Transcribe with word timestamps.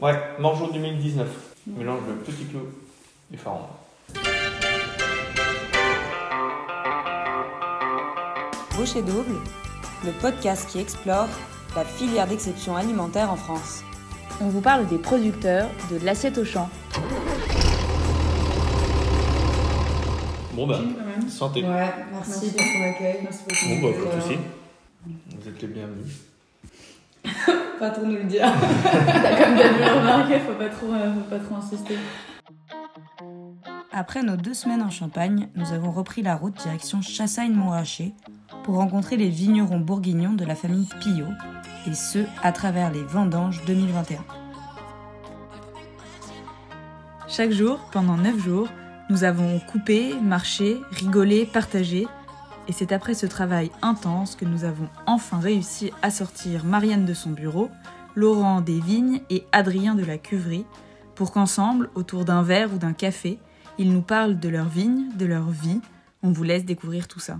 Ouais, 0.00 0.14
Morgeau 0.38 0.70
2019. 0.72 1.26
Mélange 1.76 2.00
de 2.08 2.12
petit 2.24 2.44
clou 2.44 2.60
et 3.32 3.36
pharaon. 3.36 3.66
Rocher 8.76 9.02
Double, 9.02 9.40
le 10.04 10.12
podcast 10.20 10.68
qui 10.70 10.78
explore 10.78 11.28
la 11.74 11.84
filière 11.84 12.26
d'exception 12.28 12.76
alimentaire 12.76 13.30
en 13.32 13.36
France. 13.36 13.82
On 14.40 14.48
vous 14.48 14.60
parle 14.60 14.86
des 14.86 14.98
producteurs, 14.98 15.68
de 15.90 15.98
l'assiette 16.04 16.38
au 16.38 16.44
champ. 16.44 16.70
Bon 20.52 20.66
bah, 20.66 20.80
santé. 21.28 21.62
Ouais, 21.62 21.68
merci, 22.12 22.30
Merci. 22.30 22.50
pour 22.52 22.64
ton 22.64 22.88
accueil. 22.88 23.18
Merci 23.22 23.40
beaucoup. 23.48 23.80
Bon 23.80 24.04
bah, 24.04 24.10
pas 24.10 24.16
de 24.16 24.20
soucis. 24.20 24.38
Vous 25.06 25.48
êtes 25.48 25.62
les 25.62 25.68
bienvenus. 25.68 26.14
Pas 27.78 27.90
trop 27.90 28.04
nous 28.04 28.16
le 28.16 28.24
dire. 28.24 28.42
Comme 28.52 29.56
t'as 29.56 29.92
le 29.92 29.98
remarquer, 29.98 30.40
faut 30.40 30.54
pas 30.54 30.68
trop, 30.68 30.92
euh, 30.92 31.14
faut 31.14 31.30
pas 31.30 31.38
trop 31.38 31.54
insister. 31.56 31.96
Après 33.92 34.22
nos 34.22 34.36
deux 34.36 34.54
semaines 34.54 34.82
en 34.82 34.90
Champagne, 34.90 35.48
nous 35.54 35.72
avons 35.72 35.92
repris 35.92 36.22
la 36.22 36.34
route 36.34 36.54
direction 36.54 37.00
Chassagne-Montrachet 37.02 38.14
pour 38.64 38.76
rencontrer 38.76 39.16
les 39.16 39.28
vignerons 39.28 39.78
bourguignons 39.78 40.32
de 40.32 40.44
la 40.44 40.54
famille 40.54 40.88
Pillot, 41.00 41.28
et 41.86 41.94
ce, 41.94 42.18
à 42.42 42.52
travers 42.52 42.92
les 42.92 43.02
vendanges 43.02 43.62
2021. 43.66 44.18
Chaque 47.28 47.50
jour, 47.50 47.78
pendant 47.92 48.16
9 48.16 48.38
jours, 48.38 48.68
nous 49.10 49.24
avons 49.24 49.60
coupé, 49.60 50.14
marché, 50.20 50.78
rigolé, 50.90 51.46
partagé, 51.46 52.06
et 52.68 52.72
c'est 52.72 52.92
après 52.92 53.14
ce 53.14 53.26
travail 53.26 53.70
intense 53.82 54.36
que 54.36 54.44
nous 54.44 54.64
avons 54.64 54.88
enfin 55.06 55.40
réussi 55.40 55.90
à 56.02 56.10
sortir 56.10 56.64
Marianne 56.64 57.06
de 57.06 57.14
son 57.14 57.30
bureau, 57.30 57.70
Laurent 58.14 58.60
des 58.60 58.80
vignes 58.80 59.20
et 59.30 59.44
Adrien 59.52 59.94
de 59.94 60.04
la 60.04 60.18
cuverie, 60.18 60.66
pour 61.14 61.32
qu'ensemble, 61.32 61.90
autour 61.94 62.24
d'un 62.24 62.42
verre 62.42 62.72
ou 62.72 62.78
d'un 62.78 62.92
café, 62.92 63.38
ils 63.78 63.92
nous 63.92 64.02
parlent 64.02 64.38
de 64.38 64.48
leur 64.48 64.68
vigne, 64.68 65.08
de 65.16 65.24
leur 65.24 65.50
vie. 65.50 65.80
On 66.22 66.30
vous 66.30 66.42
laisse 66.42 66.64
découvrir 66.64 67.08
tout 67.08 67.20
ça. 67.20 67.38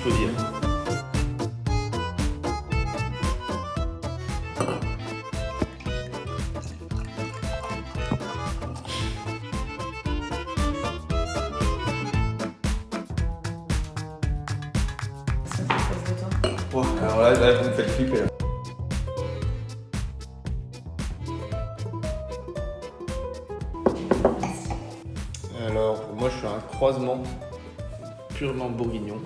Faut 0.00 0.10
dire. 0.10 0.30
Oh, 16.72 16.82
Alors 17.02 17.20
là, 17.20 17.32
là, 17.32 17.52
vous 17.52 17.68
me 17.68 17.74
faites 17.74 17.90
flipper. 17.90 18.20
Là. 18.20 18.26
Alors, 25.68 26.02
moi, 26.16 26.30
je 26.30 26.38
suis 26.38 26.46
un 26.46 26.60
croisement 26.72 27.22
purement 28.34 28.70
bourguignon. 28.70 29.18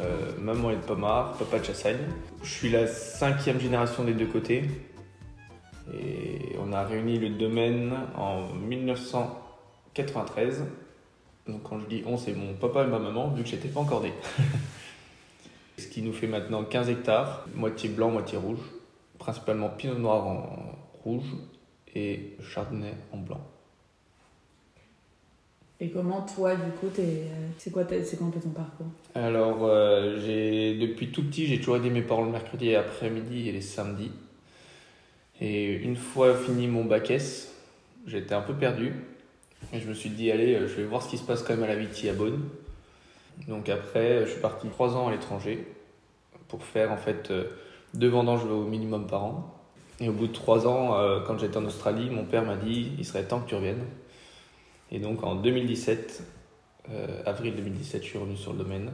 Euh, 0.00 0.32
maman 0.38 0.70
est 0.70 0.76
de 0.76 0.82
Pomard, 0.82 1.36
papa 1.38 1.58
de 1.58 1.64
Chassagne. 1.64 1.96
Je 2.42 2.50
suis 2.50 2.68
la 2.68 2.86
cinquième 2.86 3.58
génération 3.58 4.04
des 4.04 4.12
deux 4.12 4.26
côtés. 4.26 4.64
Et 5.94 6.54
on 6.60 6.70
a 6.72 6.84
réuni 6.84 7.18
le 7.18 7.30
domaine 7.30 7.94
en 8.16 8.52
1993. 8.52 10.66
Donc 11.48 11.62
quand 11.62 11.78
je 11.78 11.86
dis 11.86 12.02
on, 12.06 12.18
c'est 12.18 12.34
mon 12.34 12.52
papa 12.54 12.84
et 12.84 12.88
ma 12.88 12.98
maman, 12.98 13.30
vu 13.30 13.42
que 13.42 13.48
j'étais 13.48 13.68
pas 13.68 13.80
encore 13.80 14.02
né. 14.02 14.12
Ce 15.78 15.86
qui 15.86 16.02
nous 16.02 16.12
fait 16.12 16.26
maintenant 16.26 16.62
15 16.64 16.90
hectares, 16.90 17.46
moitié 17.54 17.88
blanc, 17.88 18.10
moitié 18.10 18.36
rouge. 18.36 18.60
Principalement 19.18 19.70
pinot 19.70 19.94
noir 19.94 20.26
en 20.26 20.76
rouge 21.04 21.24
et 21.94 22.36
chardonnay 22.42 22.92
en 23.12 23.18
blanc. 23.18 23.40
Et 25.78 25.90
comment 25.90 26.22
toi, 26.22 26.54
du 26.54 26.70
coup, 26.72 26.86
euh, 26.98 27.26
c'est 27.58 27.70
quoi, 27.70 27.84
c'est 28.02 28.16
quoi 28.16 28.28
ton 28.42 28.48
parcours? 28.48 28.86
Alors, 29.14 29.58
euh, 29.60 30.18
j'ai 30.18 30.74
depuis 30.78 31.08
tout 31.12 31.22
petit, 31.22 31.46
j'ai 31.46 31.58
toujours 31.58 31.76
aidé 31.76 31.90
mes 31.90 32.00
parents 32.00 32.24
le 32.24 32.30
mercredi 32.30 32.74
après-midi 32.74 33.50
et 33.50 33.52
les 33.52 33.60
samedis. 33.60 34.10
Et 35.38 35.74
une 35.74 35.96
fois 35.96 36.34
fini 36.34 36.66
mon 36.66 36.86
bac 36.86 37.10
S, 37.10 37.54
j'étais 38.06 38.34
un 38.34 38.40
peu 38.40 38.54
perdu. 38.54 38.94
Et 39.74 39.80
je 39.80 39.86
me 39.86 39.92
suis 39.92 40.08
dit, 40.08 40.30
allez, 40.30 40.54
euh, 40.54 40.66
je 40.66 40.76
vais 40.76 40.84
voir 40.84 41.02
ce 41.02 41.10
qui 41.10 41.18
se 41.18 41.24
passe 41.24 41.42
quand 41.42 41.54
même 41.54 41.64
à 41.64 41.68
la 41.68 41.76
Viti 41.76 42.08
à 42.08 42.14
Beaune. 42.14 42.48
Donc 43.46 43.68
après, 43.68 44.24
je 44.24 44.30
suis 44.30 44.40
parti 44.40 44.68
trois 44.68 44.96
ans 44.96 45.08
à 45.08 45.10
l'étranger 45.10 45.66
pour 46.48 46.62
faire 46.62 46.90
en 46.90 46.96
fait 46.96 47.30
deux 47.92 48.08
vendanges 48.08 48.46
au 48.46 48.64
minimum 48.64 49.06
par 49.06 49.24
an. 49.24 49.54
Et 50.00 50.08
au 50.08 50.12
bout 50.12 50.26
de 50.26 50.32
trois 50.32 50.66
ans, 50.66 50.96
quand 51.26 51.38
j'étais 51.38 51.58
en 51.58 51.64
Australie, 51.66 52.08
mon 52.08 52.24
père 52.24 52.46
m'a 52.46 52.56
dit, 52.56 52.92
il 52.96 53.04
serait 53.04 53.24
temps 53.24 53.40
que 53.40 53.48
tu 53.50 53.54
reviennes. 53.54 53.84
Et 54.90 54.98
donc 54.98 55.22
en 55.24 55.34
2017, 55.34 56.22
euh, 56.90 57.22
avril 57.26 57.54
2017, 57.56 58.02
je 58.02 58.08
suis 58.08 58.18
revenu 58.18 58.36
sur 58.36 58.52
le 58.52 58.58
domaine. 58.58 58.90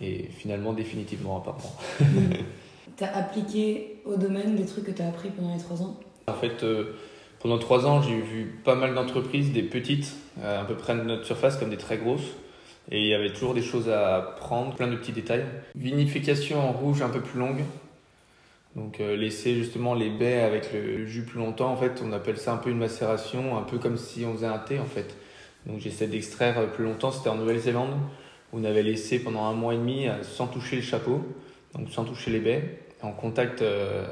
Et 0.00 0.28
finalement, 0.30 0.72
définitivement, 0.72 1.38
apparemment. 1.38 1.76
T'as 2.96 3.12
appliqué 3.12 4.00
au 4.04 4.16
domaine 4.16 4.56
les 4.56 4.66
trucs 4.66 4.84
que 4.84 4.90
t'as 4.90 5.08
appris 5.08 5.30
pendant 5.30 5.54
les 5.54 5.60
3 5.60 5.82
ans? 5.82 5.98
En 6.26 6.34
fait, 6.34 6.62
euh, 6.62 6.96
pendant 7.40 7.58
trois 7.58 7.86
ans, 7.86 8.02
j'ai 8.02 8.20
vu 8.20 8.60
pas 8.64 8.74
mal 8.74 8.94
d'entreprises, 8.94 9.52
des 9.52 9.62
petites, 9.62 10.14
euh, 10.40 10.60
à 10.60 10.64
peu 10.64 10.74
près 10.74 10.94
de 10.94 11.02
notre 11.02 11.24
surface, 11.24 11.56
comme 11.56 11.70
des 11.70 11.78
très 11.78 11.96
grosses. 11.96 12.36
Et 12.90 13.00
il 13.00 13.06
y 13.06 13.14
avait 13.14 13.32
toujours 13.32 13.54
des 13.54 13.62
choses 13.62 13.88
à 13.88 14.16
apprendre, 14.16 14.74
plein 14.74 14.88
de 14.88 14.96
petits 14.96 15.12
détails. 15.12 15.44
Vinification 15.74 16.60
en 16.60 16.72
rouge 16.72 17.02
un 17.02 17.08
peu 17.08 17.20
plus 17.20 17.38
longue. 17.38 17.60
Donc 18.76 19.00
euh, 19.00 19.16
laisser 19.16 19.56
justement 19.56 19.94
les 19.94 20.10
baies 20.10 20.40
avec 20.40 20.72
le, 20.72 21.04
jus 21.06 21.22
plus 21.22 21.38
longtemps, 21.38 21.72
en 21.72 21.76
fait, 21.76 22.02
on 22.04 22.12
appelle 22.12 22.38
ça 22.38 22.52
un 22.52 22.56
peu 22.56 22.70
une 22.70 22.78
macération, 22.78 23.58
un 23.58 23.62
peu 23.62 23.78
comme 23.78 23.96
si 23.96 24.24
on 24.24 24.34
faisait 24.34 24.46
un 24.46 24.58
thé 24.58 24.78
en 24.78 24.84
fait. 24.84 25.16
Donc 25.66 25.80
j'essaie 25.80 26.06
d'extraire 26.06 26.58
euh, 26.58 26.66
plus 26.66 26.84
longtemps, 26.84 27.10
c'était 27.10 27.28
en 27.28 27.36
Nouvelle-Zélande, 27.36 27.94
on 28.52 28.64
avait 28.64 28.82
laissé 28.82 29.18
pendant 29.22 29.44
un 29.44 29.54
mois 29.54 29.74
et 29.74 29.76
demi 29.76 30.06
euh, 30.06 30.22
sans 30.22 30.46
toucher 30.46 30.76
le 30.76 30.82
chapeau, 30.82 31.24
donc 31.74 31.90
sans 31.90 32.04
toucher 32.04 32.30
les 32.30 32.40
baies, 32.40 32.78
en 33.02 33.12
contact 33.12 33.62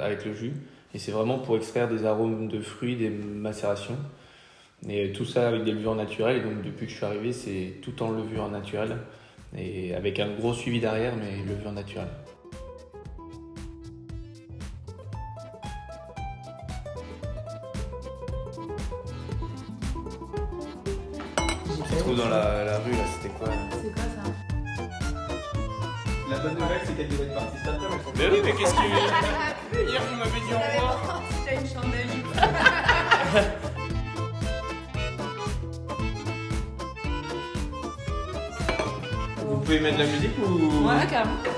avec 0.00 0.24
le 0.24 0.32
jus. 0.32 0.52
Et 0.94 0.98
c'est 0.98 1.12
vraiment 1.12 1.38
pour 1.38 1.56
extraire 1.56 1.88
des 1.88 2.06
arômes 2.06 2.48
de 2.48 2.60
fruits, 2.60 2.96
des 2.96 3.10
macérations. 3.10 3.98
Et 4.88 5.12
tout 5.12 5.24
ça 5.24 5.48
avec 5.48 5.64
des 5.64 5.72
levures 5.72 5.94
naturelles. 5.94 6.42
Donc 6.42 6.62
depuis 6.62 6.86
que 6.86 6.92
je 6.92 6.96
suis 6.96 7.04
arrivé, 7.04 7.32
c'est 7.32 7.74
tout 7.82 8.02
en 8.02 8.10
levure 8.10 8.48
naturelle. 8.48 8.96
Et 9.56 9.94
avec 9.94 10.20
un 10.20 10.30
gros 10.30 10.54
suivi 10.54 10.80
derrière, 10.80 11.14
mais 11.16 11.44
levure 11.46 11.72
naturelle. 11.72 12.08
Dans 22.18 22.28
la, 22.28 22.64
la 22.64 22.78
rue, 22.78 22.90
là, 22.90 23.04
c'était 23.16 23.32
quoi 23.34 23.48
C'est 23.70 23.94
quoi 23.94 24.02
ça 24.02 24.30
La 26.28 26.38
bonne 26.38 26.54
nouvelle, 26.54 26.80
c'est 26.84 26.96
qu'elle 26.96 27.08
devait 27.08 27.24
être 27.24 27.34
partie 27.34 27.58
cet 27.58 27.68
après 27.68 28.12
Mais 28.16 28.26
oui, 28.32 28.40
mais 28.44 28.52
qu'est-ce 28.52 28.74
que. 28.74 28.80
Hier, 29.90 30.02
vous 30.10 30.16
m'avez 30.16 30.40
dit 30.40 30.52
au 30.52 30.58
revoir. 30.58 31.22
T'as 31.46 31.54
une 31.54 31.66
chandelle. 31.66 32.08
Vous 39.46 39.56
pouvez 39.58 39.80
mettre 39.80 39.98
de 39.98 40.02
la 40.02 40.08
musique 40.08 40.38
ou. 40.38 40.86
Ouais, 40.88 41.06
carrément. 41.08 41.57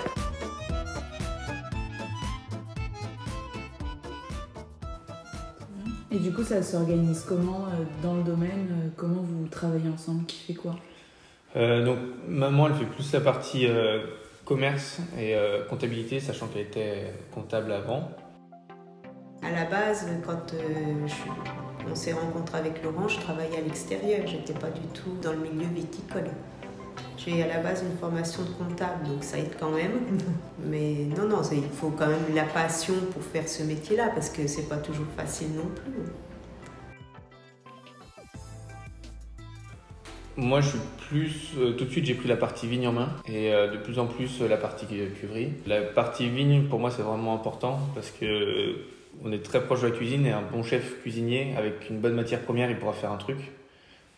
Du 6.21 6.33
coup, 6.33 6.43
ça 6.43 6.63
s'organise 6.63 7.25
comment 7.29 7.67
euh, 7.67 7.85
dans 8.03 8.15
le 8.15 8.23
domaine 8.23 8.69
euh, 8.71 8.89
Comment 8.97 9.23
vous 9.23 9.47
travaillez 9.49 9.89
ensemble? 9.89 10.25
Qui 10.27 10.39
fait 10.53 10.55
quoi? 10.55 10.77
Euh, 11.57 11.85
donc, 11.85 11.99
maman, 12.29 12.69
elle 12.69 12.75
fait 12.75 12.85
plus 12.85 13.13
la 13.13 13.21
partie 13.21 13.67
euh, 13.67 14.01
commerce 14.45 15.01
et 15.19 15.35
euh, 15.35 15.65
comptabilité, 15.65 16.21
sachant 16.21 16.47
qu'elle 16.49 16.63
était 16.63 17.13
comptable 17.33 17.73
avant. 17.73 18.11
À 19.43 19.51
la 19.51 19.65
base, 19.65 20.07
quand 20.25 20.55
euh, 20.55 21.07
je- 21.07 21.91
on 21.91 21.95
s'est 21.95 22.13
rencontré 22.13 22.59
avec 22.59 22.83
Laurent, 22.85 23.09
je 23.09 23.19
travaillais 23.21 23.57
à 23.57 23.61
l'extérieur. 23.63 24.27
J'étais 24.27 24.53
pas 24.53 24.69
du 24.71 24.83
tout 24.95 25.17
dans 25.23 25.33
le 25.33 25.39
milieu 25.39 25.67
viticole. 25.75 26.31
J'ai 27.23 27.43
à 27.43 27.47
la 27.49 27.59
base 27.59 27.83
une 27.83 27.99
formation 27.99 28.43
de 28.45 28.49
comptable, 28.51 29.07
donc 29.07 29.23
ça 29.23 29.39
aide 29.39 29.55
quand 29.59 29.71
même. 29.71 29.93
Mais 30.65 31.07
non, 31.17 31.29
non, 31.29 31.43
il 31.53 31.63
faut 31.65 31.91
quand 31.91 32.07
même 32.07 32.35
la 32.35 32.45
passion 32.45 32.95
pour 33.13 33.23
faire 33.23 33.47
ce 33.49 33.63
métier-là, 33.63 34.11
parce 34.15 34.31
que 34.31 34.47
c'est 34.47 34.69
pas 34.69 34.79
toujours 34.79 35.07
facile 35.17 35.49
non 35.55 35.67
plus. 35.75 35.93
Moi, 40.37 40.63
je 40.63 40.69
suis 40.71 40.79
plus. 41.09 41.51
euh, 41.59 41.73
tout 41.73 41.85
de 41.85 41.91
suite, 41.91 42.07
j'ai 42.07 42.15
pris 42.15 42.29
la 42.29 42.37
partie 42.37 42.67
vigne 42.67 42.89
en 42.89 42.93
main 42.93 43.11
et 43.27 43.53
euh, 43.53 43.71
de 43.71 43.77
plus 43.77 43.99
en 43.99 44.07
plus 44.07 44.41
euh, 44.41 44.49
la 44.49 44.57
partie 44.57 44.87
cu- 44.87 45.11
cuverie. 45.21 45.53
La 45.67 45.83
partie 45.83 46.31
vigne, 46.31 46.63
pour 46.69 46.79
moi, 46.79 46.91
c'est 46.91 47.03
vraiment 47.03 47.35
important 47.35 47.79
parce 47.95 48.11
que 48.11 48.77
on 49.23 49.33
est 49.33 49.45
très 49.45 49.63
proche 49.63 49.83
de 49.83 49.89
la 49.89 49.93
cuisine 49.95 50.25
et 50.25 50.31
un 50.31 50.41
bon 50.41 50.63
chef 50.63 51.03
cuisinier, 51.03 51.55
avec 51.59 51.91
une 51.91 51.99
bonne 51.99 52.15
matière 52.15 52.41
première, 52.41 52.71
il 52.71 52.79
pourra 52.79 52.95
faire 52.95 53.13
un 53.13 53.19
truc. 53.19 53.37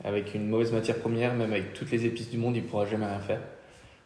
Avec 0.05 0.35
une 0.35 0.49
mauvaise 0.49 0.73
matière 0.73 0.97
première, 0.97 1.35
même 1.35 1.53
avec 1.53 1.75
toutes 1.75 1.91
les 1.91 2.07
épices 2.07 2.31
du 2.31 2.39
monde, 2.39 2.57
il 2.57 2.65
pourra 2.65 2.87
jamais 2.87 3.07
rien 3.07 3.21
faire. 3.21 3.41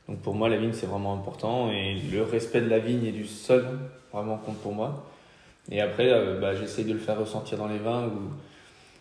Donc 0.08 0.18
pour 0.18 0.34
moi, 0.34 0.48
la 0.48 0.56
vigne, 0.56 0.72
c'est 0.72 0.86
vraiment 0.86 1.14
important 1.14 1.70
et 1.70 1.96
le 2.12 2.22
respect 2.22 2.60
de 2.60 2.68
la 2.68 2.78
vigne 2.78 3.04
et 3.04 3.12
du 3.12 3.26
sol, 3.26 3.66
vraiment 4.12 4.36
compte 4.36 4.58
pour 4.58 4.74
moi. 4.74 5.06
Et 5.70 5.80
après, 5.80 6.12
euh, 6.12 6.38
bah, 6.40 6.54
j'essaye 6.54 6.84
de 6.84 6.92
le 6.92 6.98
faire 6.98 7.18
ressentir 7.18 7.58
dans 7.58 7.66
les 7.66 7.78
vins 7.78 8.10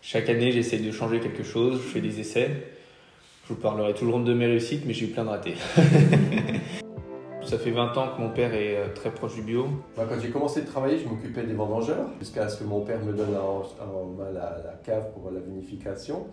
chaque 0.08 0.28
année, 0.28 0.52
j'essaye 0.52 0.86
de 0.86 0.92
changer 0.92 1.18
quelque 1.18 1.42
chose, 1.42 1.80
je 1.82 1.88
fais 1.88 2.00
des 2.00 2.20
essais. 2.20 2.48
Je 3.42 3.54
vous 3.54 3.60
parlerai 3.60 3.92
toujours 3.92 4.20
de 4.20 4.34
mes 4.34 4.46
réussites, 4.46 4.84
mais 4.86 4.92
j'ai 4.92 5.06
eu 5.06 5.08
plein 5.08 5.24
de 5.24 5.30
ratés. 5.30 5.56
Ça 7.44 7.58
fait 7.58 7.72
20 7.72 7.96
ans 7.98 8.10
que 8.14 8.20
mon 8.20 8.30
père 8.30 8.54
est 8.54 8.76
euh, 8.76 8.94
très 8.94 9.10
proche 9.10 9.34
du 9.34 9.42
bio. 9.42 9.66
Moi, 9.96 10.06
quand 10.08 10.14
j'ai 10.20 10.30
commencé 10.30 10.60
de 10.60 10.66
travailler, 10.66 11.00
je 11.00 11.08
m'occupais 11.08 11.42
des 11.42 11.54
vendangeurs, 11.54 12.06
jusqu'à 12.20 12.48
ce 12.48 12.60
que 12.60 12.64
mon 12.64 12.82
père 12.82 13.04
me 13.04 13.12
donne 13.12 13.32
la 13.32 14.80
cave 14.84 15.10
pour 15.12 15.28
la 15.32 15.40
vinification. 15.40 16.28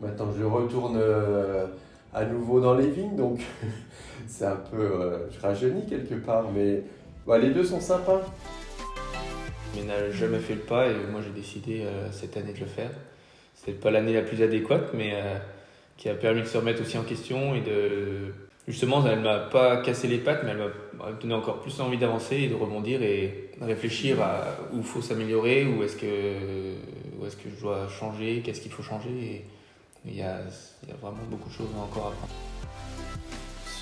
Maintenant, 0.00 0.28
je 0.38 0.44
retourne 0.44 0.98
euh, 1.00 1.66
à 2.12 2.24
nouveau 2.26 2.60
dans 2.60 2.74
les 2.74 2.88
vignes, 2.88 3.16
donc 3.16 3.40
c'est 4.26 4.44
un 4.44 4.56
peu. 4.56 4.76
euh, 4.76 5.30
je 5.30 5.40
rajeunis 5.40 5.86
quelque 5.86 6.14
part, 6.14 6.50
mais 6.52 6.82
les 7.38 7.50
deux 7.50 7.64
sont 7.64 7.80
sympas. 7.80 8.20
mais 9.74 9.82
n'a 9.84 10.10
jamais 10.10 10.38
fait 10.38 10.54
le 10.54 10.60
pas 10.60 10.86
et 10.86 10.94
moi 11.10 11.20
j'ai 11.24 11.30
décidé 11.30 11.82
euh, 11.82 12.12
cette 12.12 12.36
année 12.36 12.52
de 12.52 12.60
le 12.60 12.66
faire. 12.66 12.90
C'était 13.54 13.72
pas 13.72 13.90
l'année 13.90 14.12
la 14.12 14.22
plus 14.22 14.42
adéquate, 14.42 14.92
mais 14.92 15.14
qui 15.96 16.10
a 16.10 16.14
permis 16.14 16.42
de 16.42 16.46
se 16.46 16.58
remettre 16.58 16.82
aussi 16.82 16.98
en 16.98 17.02
question 17.02 17.54
et 17.54 17.62
de. 17.62 18.34
Justement, 18.68 19.04
elle 19.06 19.20
m'a 19.20 19.38
pas 19.38 19.78
cassé 19.78 20.08
les 20.08 20.18
pattes, 20.18 20.42
mais 20.44 20.50
elle 20.50 20.58
m'a 20.58 21.12
donné 21.12 21.34
encore 21.34 21.60
plus 21.60 21.80
envie 21.80 21.96
d'avancer 21.96 22.36
et 22.36 22.48
de 22.48 22.54
rebondir 22.54 23.02
et 23.02 23.50
réfléchir 23.60 24.20
à 24.20 24.56
où 24.72 24.82
faut 24.82 25.00
s'améliorer, 25.00 25.66
où 25.66 25.82
est-ce 25.82 25.96
que, 25.96 26.74
où 27.18 27.24
est-ce 27.26 27.36
que 27.36 27.48
je 27.48 27.60
dois 27.60 27.88
changer, 27.88 28.42
qu'est-ce 28.44 28.60
qu'il 28.60 28.72
faut 28.72 28.82
changer. 28.82 29.46
Il 30.06 30.16
y 30.16 30.22
a, 30.22 30.38
il 30.86 30.94
vraiment 30.94 31.16
beaucoup 31.30 31.48
de 31.48 31.54
choses 31.54 31.68
encore 31.76 32.06
à 32.06 32.08
apprendre. 32.08 32.32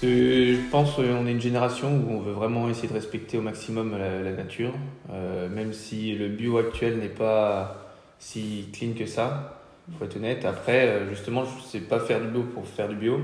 Je 0.03 0.57
pense 0.71 0.95
qu'on 0.97 1.27
est 1.27 1.33
une 1.33 1.41
génération 1.41 1.89
où 1.89 2.13
on 2.13 2.21
veut 2.21 2.33
vraiment 2.33 2.69
essayer 2.69 2.89
de 2.89 2.93
respecter 2.93 3.39
au 3.39 3.43
maximum 3.43 3.97
la, 3.97 4.21
la 4.21 4.33
nature, 4.33 4.75
euh, 5.11 5.49
même 5.49 5.73
si 5.73 6.15
le 6.15 6.29
bio 6.29 6.59
actuel 6.59 6.99
n'est 6.99 7.09
pas 7.09 7.87
si 8.19 8.69
clean 8.73 8.93
que 8.99 9.07
ça, 9.07 9.61
faut 9.99 10.05
être 10.05 10.17
honnête. 10.17 10.45
Après, 10.45 10.89
euh, 10.89 11.09
justement, 11.09 11.45
je 11.45 11.57
ne 11.57 11.63
sais 11.63 11.81
pas 11.81 12.01
faire 12.01 12.21
du 12.21 12.29
bio 12.29 12.43
pour 12.43 12.67
faire 12.67 12.89
du 12.89 12.97
bio. 12.97 13.19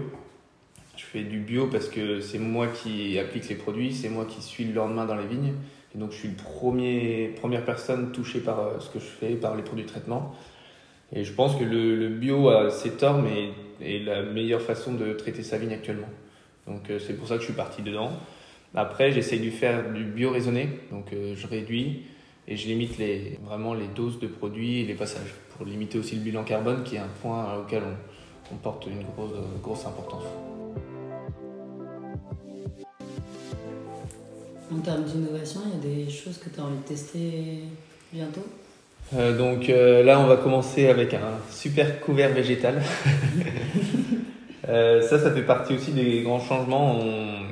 Je 0.96 1.05
fais 1.05 1.23
du 1.23 1.41
bio 1.41 1.67
parce 1.67 1.88
que 1.88 2.20
c'est 2.20 2.38
moi 2.38 2.67
qui 2.69 3.19
applique 3.19 3.49
les 3.49 3.55
produits, 3.56 3.93
c'est 3.93 4.08
moi 4.08 4.25
qui 4.26 4.41
suis 4.43 4.64
le 4.64 4.73
lendemain 4.73 5.06
dans 5.06 5.17
les 5.17 5.26
vignes. 5.26 5.55
Et 5.94 5.99
donc, 5.99 6.12
je 6.12 6.17
suis 6.17 6.29
premier, 6.29 7.35
première 7.41 7.64
personne 7.64 8.12
touchée 8.12 8.41
par 8.41 8.61
euh, 8.61 8.79
ce 8.81 8.88
que 8.91 9.00
je 9.00 9.05
fais, 9.05 9.35
par 9.35 9.56
les 9.56 9.62
produits 9.62 9.85
de 9.85 9.91
traitement. 9.91 10.35
Et 11.12 11.24
je 11.24 11.32
pense 11.32 11.56
que 11.56 11.64
le, 11.64 12.08
bio 12.08 12.48
a 12.48 12.70
ses 12.70 12.92
torts, 12.92 13.20
mais 13.20 13.50
est 13.80 14.04
la 14.04 14.22
meilleure 14.22 14.62
façon 14.62 14.94
de 14.94 15.12
traiter 15.12 15.42
sa 15.42 15.58
vigne 15.58 15.72
actuellement. 15.72 16.08
Donc 16.66 16.90
euh, 16.90 16.98
c'est 16.98 17.14
pour 17.14 17.26
ça 17.26 17.34
que 17.34 17.40
je 17.40 17.46
suis 17.46 17.54
parti 17.54 17.82
dedans. 17.82 18.10
Après, 18.74 19.10
j'essaye 19.10 19.40
de 19.40 19.50
faire 19.50 19.92
du 19.92 20.04
bio 20.04 20.30
raisonné, 20.30 20.68
donc 20.92 21.12
euh, 21.12 21.34
je 21.34 21.46
réduis 21.46 22.02
et 22.46 22.56
je 22.56 22.68
limite 22.68 22.98
les, 22.98 23.38
vraiment 23.42 23.74
les 23.74 23.88
doses 23.88 24.20
de 24.20 24.28
produits 24.28 24.80
et 24.80 24.86
les 24.86 24.94
passages 24.94 25.34
pour 25.56 25.66
limiter 25.66 25.98
aussi 25.98 26.14
le 26.14 26.22
bilan 26.22 26.44
carbone 26.44 26.84
qui 26.84 26.96
est 26.96 27.00
un 27.00 27.10
point 27.20 27.58
auquel 27.58 27.82
on, 27.82 28.54
on 28.54 28.58
porte 28.58 28.86
une 28.86 29.02
grosse, 29.02 29.32
grosse 29.62 29.86
importance. 29.86 30.24
En 34.72 34.78
termes 34.78 35.02
d'innovation, 35.02 35.62
il 35.66 35.90
y 35.90 35.92
a 35.92 36.04
des 36.04 36.10
choses 36.10 36.38
que 36.38 36.48
tu 36.48 36.60
as 36.60 36.64
envie 36.64 36.78
de 36.78 36.82
tester 36.82 37.64
bientôt? 38.12 38.44
Euh, 39.14 39.36
donc 39.36 39.68
euh, 39.68 40.02
là, 40.04 40.20
on 40.20 40.26
va 40.26 40.36
commencer 40.36 40.88
avec 40.88 41.14
un 41.14 41.38
super 41.50 42.00
couvert 42.00 42.30
végétal. 42.32 42.80
Euh, 44.68 45.00
ça, 45.02 45.18
ça 45.18 45.32
fait 45.32 45.42
partie 45.42 45.74
aussi 45.74 45.90
des 45.90 46.22
grands 46.22 46.38
changements. 46.38 46.94
On- 47.00 47.42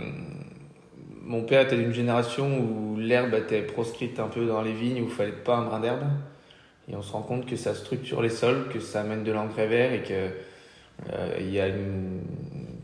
Mon 1.25 1.43
père 1.43 1.62
était 1.62 1.75
d'une 1.76 1.93
génération 1.93 2.60
où 2.60 2.96
l'herbe 2.96 3.34
était 3.34 3.62
proscrite 3.62 4.20
un 4.20 4.28
peu 4.28 4.46
dans 4.46 4.62
les 4.62 4.72
vignes, 4.72 5.00
où 5.00 5.06
il 5.06 5.10
fallait 5.10 5.32
pas 5.32 5.56
un 5.56 5.64
brin 5.64 5.81
d'herbe. 5.81 6.05
Et 6.88 6.94
on 6.94 7.02
se 7.02 7.10
rend 7.10 7.22
compte 7.22 7.44
que 7.46 7.56
ça 7.56 7.75
structure 7.75 8.22
les 8.22 8.28
sols, 8.28 8.69
que 8.72 8.78
ça 8.78 9.00
amène 9.00 9.25
de 9.25 9.32
l'engrais 9.32 9.66
vert 9.66 9.93
et 9.94 10.02
que 10.02 10.28
il 11.40 11.50
y 11.50 11.58
a 11.58 11.66
une, 11.66 12.20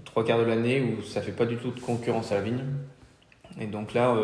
trois 0.05 0.25
quarts 0.25 0.41
de 0.41 0.45
l'année 0.45 0.81
où 0.81 1.03
ça 1.05 1.21
fait 1.21 1.31
pas 1.31 1.47
du 1.47 1.57
tout 1.57 1.71
de 1.71 1.79
concurrence 1.81 2.33
à 2.33 2.37
la 2.37 2.41
vigne. 2.41 2.65
Et 3.61 3.67
donc 3.67 3.95
là, 3.95 4.17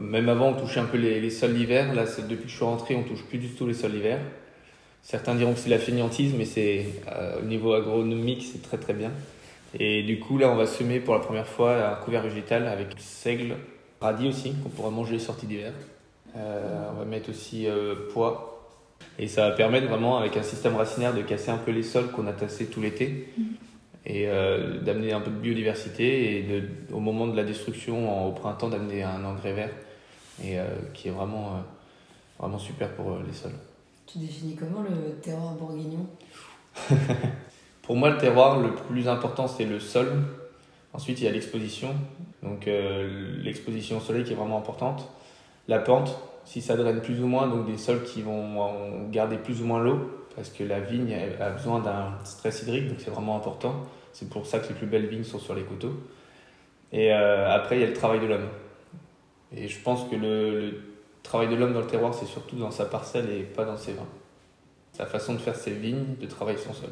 même 0.00 0.28
avant, 0.28 0.48
on 0.50 0.54
touchait 0.54 0.80
un 0.80 0.86
peu 0.86 0.98
les, 0.98 1.20
les 1.20 1.30
sols 1.30 1.54
d'hiver. 1.54 1.94
Là, 1.94 2.04
depuis 2.28 2.44
que 2.44 2.50
je 2.50 2.56
suis 2.56 2.64
rentré, 2.64 2.94
on 2.94 3.02
touche 3.02 3.24
plus 3.24 3.38
du 3.38 3.48
tout 3.48 3.66
les 3.66 3.74
sols 3.74 3.92
d'hiver. 3.92 4.18
Certains 5.02 5.34
diront 5.34 5.52
que 5.52 5.58
c'est 5.58 5.70
la 5.70 5.78
fainéantise, 5.78 6.32
mais 6.36 6.44
c'est 6.44 6.86
euh, 7.10 7.40
au 7.40 7.44
niveau 7.44 7.72
agronomique, 7.74 8.48
c'est 8.52 8.62
très 8.62 8.78
très 8.78 8.94
bien. 8.94 9.10
Et 9.78 10.02
du 10.02 10.20
coup, 10.20 10.38
là, 10.38 10.48
on 10.50 10.54
va 10.54 10.66
semer 10.66 11.00
pour 11.00 11.14
la 11.14 11.20
première 11.20 11.46
fois 11.46 11.88
un 11.88 11.94
couvert 11.96 12.22
végétal 12.22 12.66
avec 12.68 12.88
seigle, 12.98 13.56
radis 14.00 14.28
aussi, 14.28 14.54
qu'on 14.62 14.68
pourra 14.68 14.90
manger 14.90 15.18
sortie 15.18 15.46
d'hiver. 15.46 15.72
Euh, 16.36 16.88
on 16.94 16.98
va 17.00 17.04
mettre 17.04 17.30
aussi 17.30 17.66
euh, 17.66 17.94
pois. 18.12 18.70
Et 19.18 19.26
ça 19.26 19.48
va 19.48 19.56
permettre 19.56 19.88
vraiment, 19.88 20.18
avec 20.18 20.36
un 20.36 20.42
système 20.42 20.76
racinaire, 20.76 21.14
de 21.14 21.22
casser 21.22 21.50
un 21.50 21.58
peu 21.58 21.72
les 21.72 21.82
sols 21.82 22.10
qu'on 22.12 22.26
a 22.26 22.32
tassés 22.32 22.66
tout 22.66 22.80
l'été 22.80 23.28
et 24.04 24.26
euh, 24.28 24.80
d'amener 24.80 25.12
un 25.12 25.20
peu 25.20 25.30
de 25.30 25.36
biodiversité 25.36 26.38
et 26.38 26.42
de, 26.42 26.62
au 26.94 27.00
moment 27.00 27.26
de 27.26 27.36
la 27.36 27.44
destruction 27.44 28.10
en- 28.10 28.28
au 28.28 28.32
printemps 28.32 28.68
d'amener 28.68 29.02
un 29.02 29.24
engrais 29.24 29.52
vert 29.52 29.70
et 30.42 30.58
euh, 30.58 30.64
qui 30.94 31.08
est 31.08 31.12
vraiment, 31.12 31.54
euh, 31.56 31.60
vraiment 32.38 32.58
super 32.58 32.90
pour 32.94 33.18
les 33.26 33.32
sols. 33.32 33.52
Tu 34.06 34.18
définis 34.18 34.56
comment 34.56 34.82
le 34.82 35.14
terroir 35.20 35.54
bourguignon? 35.54 36.06
Pour 37.82 37.96
moi, 37.96 38.10
le 38.10 38.18
terroir, 38.18 38.60
le 38.60 38.74
plus 38.74 39.08
important, 39.08 39.48
c'est 39.48 39.64
le 39.64 39.80
sol. 39.80 40.08
Ensuite, 40.92 41.20
il 41.20 41.24
y 41.24 41.28
a 41.28 41.32
l'exposition. 41.32 41.94
Donc, 42.42 42.68
l'exposition 43.42 43.96
au 43.98 44.00
soleil 44.00 44.24
qui 44.24 44.32
est 44.32 44.36
vraiment 44.36 44.58
importante. 44.58 45.08
La 45.68 45.78
pente, 45.78 46.16
si 46.44 46.60
ça 46.60 46.76
draine 46.76 47.00
plus 47.00 47.20
ou 47.22 47.26
moins, 47.26 47.48
donc 47.48 47.66
des 47.66 47.78
sols 47.78 48.02
qui 48.04 48.22
vont 48.22 49.08
garder 49.10 49.36
plus 49.36 49.62
ou 49.62 49.64
moins 49.66 49.80
l'eau, 49.80 50.21
parce 50.34 50.50
que 50.50 50.64
la 50.64 50.80
vigne 50.80 51.14
a 51.40 51.50
besoin 51.50 51.80
d'un 51.80 52.18
stress 52.24 52.62
hydrique, 52.62 52.88
donc 52.88 52.98
c'est 53.00 53.10
vraiment 53.10 53.36
important. 53.36 53.74
C'est 54.12 54.28
pour 54.28 54.46
ça 54.46 54.58
que 54.58 54.68
les 54.68 54.74
plus 54.74 54.86
belles 54.86 55.06
vignes 55.06 55.24
sont 55.24 55.38
sur 55.38 55.54
les 55.54 55.62
coteaux. 55.62 55.94
Et 56.92 57.12
euh, 57.12 57.50
après, 57.50 57.76
il 57.76 57.80
y 57.80 57.84
a 57.84 57.88
le 57.88 57.94
travail 57.94 58.20
de 58.20 58.26
l'homme. 58.26 58.48
Et 59.54 59.68
je 59.68 59.80
pense 59.80 60.04
que 60.08 60.16
le, 60.16 60.80
travail 61.22 61.48
de 61.48 61.54
l'homme 61.54 61.72
dans 61.72 61.80
le 61.80 61.86
terroir, 61.86 62.14
c'est 62.14 62.26
surtout 62.26 62.56
dans 62.56 62.70
sa 62.70 62.84
parcelle 62.84 63.30
et 63.30 63.42
pas 63.42 63.64
dans 63.64 63.76
ses 63.76 63.92
vins. 63.92 64.08
Sa 64.92 65.06
façon 65.06 65.34
de 65.34 65.38
faire 65.38 65.56
ses 65.56 65.72
vignes, 65.72 66.16
de 66.20 66.26
travailler 66.26 66.58
son 66.58 66.74
sol. 66.74 66.90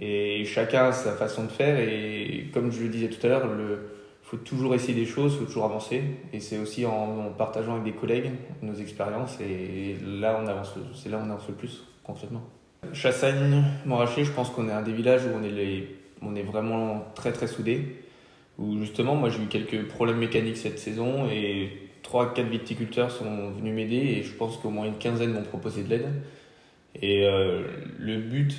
Et 0.00 0.44
chacun 0.44 0.86
a 0.86 0.92
sa 0.92 1.12
façon 1.12 1.44
de 1.44 1.50
faire. 1.50 1.78
Et 1.78 2.50
comme 2.52 2.72
je 2.72 2.82
le 2.82 2.88
disais 2.88 3.08
tout 3.08 3.24
à 3.26 3.28
l'heure, 3.28 3.48
il 3.58 3.78
faut 4.22 4.38
toujours 4.38 4.74
essayer 4.74 4.94
des 4.94 5.06
choses, 5.06 5.34
il 5.34 5.40
faut 5.40 5.44
toujours 5.44 5.66
avancer. 5.66 6.02
Et 6.32 6.40
c'est 6.40 6.58
aussi 6.58 6.86
en, 6.86 7.30
partageant 7.36 7.72
avec 7.72 7.84
des 7.84 7.92
collègues 7.92 8.30
nos 8.62 8.74
expériences. 8.74 9.38
Et 9.40 9.96
là, 10.02 10.40
on 10.42 10.46
avance, 10.46 10.74
c'est 10.94 11.10
là 11.10 11.20
on 11.22 11.30
avance 11.30 11.48
le 11.48 11.54
plus, 11.54 11.84
concrètement. 12.02 12.42
Chassagne, 12.92 13.64
Montrachet, 13.86 14.24
je 14.24 14.32
pense 14.32 14.50
qu'on 14.50 14.68
est 14.68 14.72
un 14.72 14.82
des 14.82 14.92
villages 14.92 15.22
où 15.24 15.30
on 16.22 16.34
est, 16.34 16.42
vraiment 16.42 17.04
très 17.14 17.32
très 17.32 17.46
soudés. 17.46 17.96
Où 18.58 18.78
justement, 18.78 19.16
moi 19.16 19.30
j'ai 19.30 19.42
eu 19.42 19.46
quelques 19.46 19.88
problèmes 19.88 20.18
mécaniques 20.18 20.56
cette 20.56 20.78
saison 20.78 21.28
et 21.28 21.90
3-4 22.04 22.48
viticulteurs 22.48 23.10
sont 23.10 23.50
venus 23.50 23.74
m'aider 23.74 23.96
et 23.96 24.22
je 24.22 24.32
pense 24.34 24.56
qu'au 24.58 24.70
moins 24.70 24.86
une 24.86 24.98
quinzaine 24.98 25.32
m'ont 25.32 25.42
proposé 25.42 25.82
de 25.82 25.90
l'aide. 25.90 26.08
Et 27.00 27.24
euh, 27.24 27.64
le 27.98 28.18
but, 28.18 28.56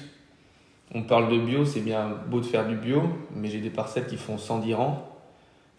on 0.94 1.04
parle 1.04 1.32
de 1.32 1.40
bio, 1.40 1.64
c'est 1.64 1.80
bien 1.80 2.18
beau 2.28 2.42
de 2.42 2.46
faire 2.46 2.68
du 2.68 2.76
bio, 2.76 3.04
mais 3.34 3.48
j'ai 3.48 3.62
des 3.62 3.70
parcelles 3.70 4.08
qui 4.08 4.18
font 4.18 4.38
110 4.38 4.74
rangs, 4.74 5.10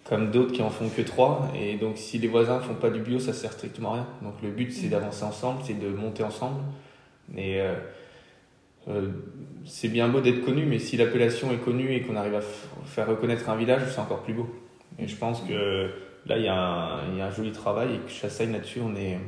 comme 0.05 0.31
d'autres 0.31 0.53
qui 0.53 0.63
en 0.63 0.71
font 0.71 0.89
que 0.89 1.03
3. 1.03 1.53
Et 1.55 1.77
donc 1.77 1.99
si 1.99 2.19
les 2.19 2.29
voisins 2.29 2.61
font 2.61 2.75
pas 2.75 2.91
du 2.91 3.01
bio, 3.01 3.19
ça 3.19 3.33
sert 3.33 3.53
strictement 3.53 3.91
à 3.91 3.95
rien. 3.95 4.07
Donc 4.23 4.35
le 4.43 4.51
but, 4.51 4.73
c'est 4.73 4.89
d'avancer 4.89 5.25
ensemble, 5.25 5.61
c'est 5.65 5.79
de 5.79 5.89
monter 5.89 6.23
ensemble. 6.23 6.61
Euh, 7.37 7.75
euh, 8.89 9.09
c'est 9.65 9.89
bien 9.89 10.09
beau 10.09 10.21
d'être 10.21 10.45
connu, 10.45 10.65
mais 10.65 10.79
si 10.79 10.97
l'appellation 10.97 11.53
est 11.53 11.59
connue 11.59 11.93
et 11.95 12.03
qu'on 12.03 12.17
arrive 12.17 12.35
à 12.37 12.41
faire 12.85 13.09
reconnaître 13.09 13.49
un 13.51 13.57
village, 13.57 13.83
c'est 13.91 14.01
encore 14.01 14.23
plus 14.23 14.35
beau. 14.35 14.49
Et 14.99 15.09
je 15.09 15.17
pense 15.17 15.41
que 15.43 15.91
là, 16.27 16.39
il 16.39 16.45
y, 16.45 16.49
a 16.49 16.55
un- 16.55 17.13
il 17.13 17.19
y 17.19 17.21
a 17.21 17.27
un 17.27 17.31
joli 17.31 17.53
travail 17.53 17.95
et 17.95 17.99
que 17.99 18.11
Chassagne 18.11 18.53
là-dessus, 18.53 18.81
on 18.81 18.95
est, 18.97 19.19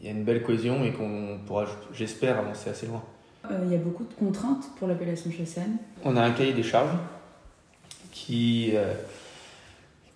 il 0.00 0.04
y 0.06 0.08
a 0.08 0.12
une 0.12 0.24
belle 0.24 0.42
cohésion 0.42 0.84
et 0.84 0.92
qu'on 0.92 1.40
pourra, 1.46 1.66
j'espère, 1.92 2.38
avancer 2.38 2.70
assez 2.70 2.86
loin. 2.86 3.02
Euh, 3.50 3.58
Il 3.66 3.72
y 3.72 3.74
a 3.74 3.78
beaucoup 3.78 4.04
de 4.04 4.14
contraintes 4.14 4.64
pour 4.78 4.86
l'appellation 4.88 5.30
Chassagne. 5.30 5.76
On 6.04 6.16
a 6.16 6.22
un 6.22 6.30
cahier 6.30 6.52
des 6.52 6.62
charges 6.62 6.96
qui, 8.12 8.70
euh, 8.74 8.94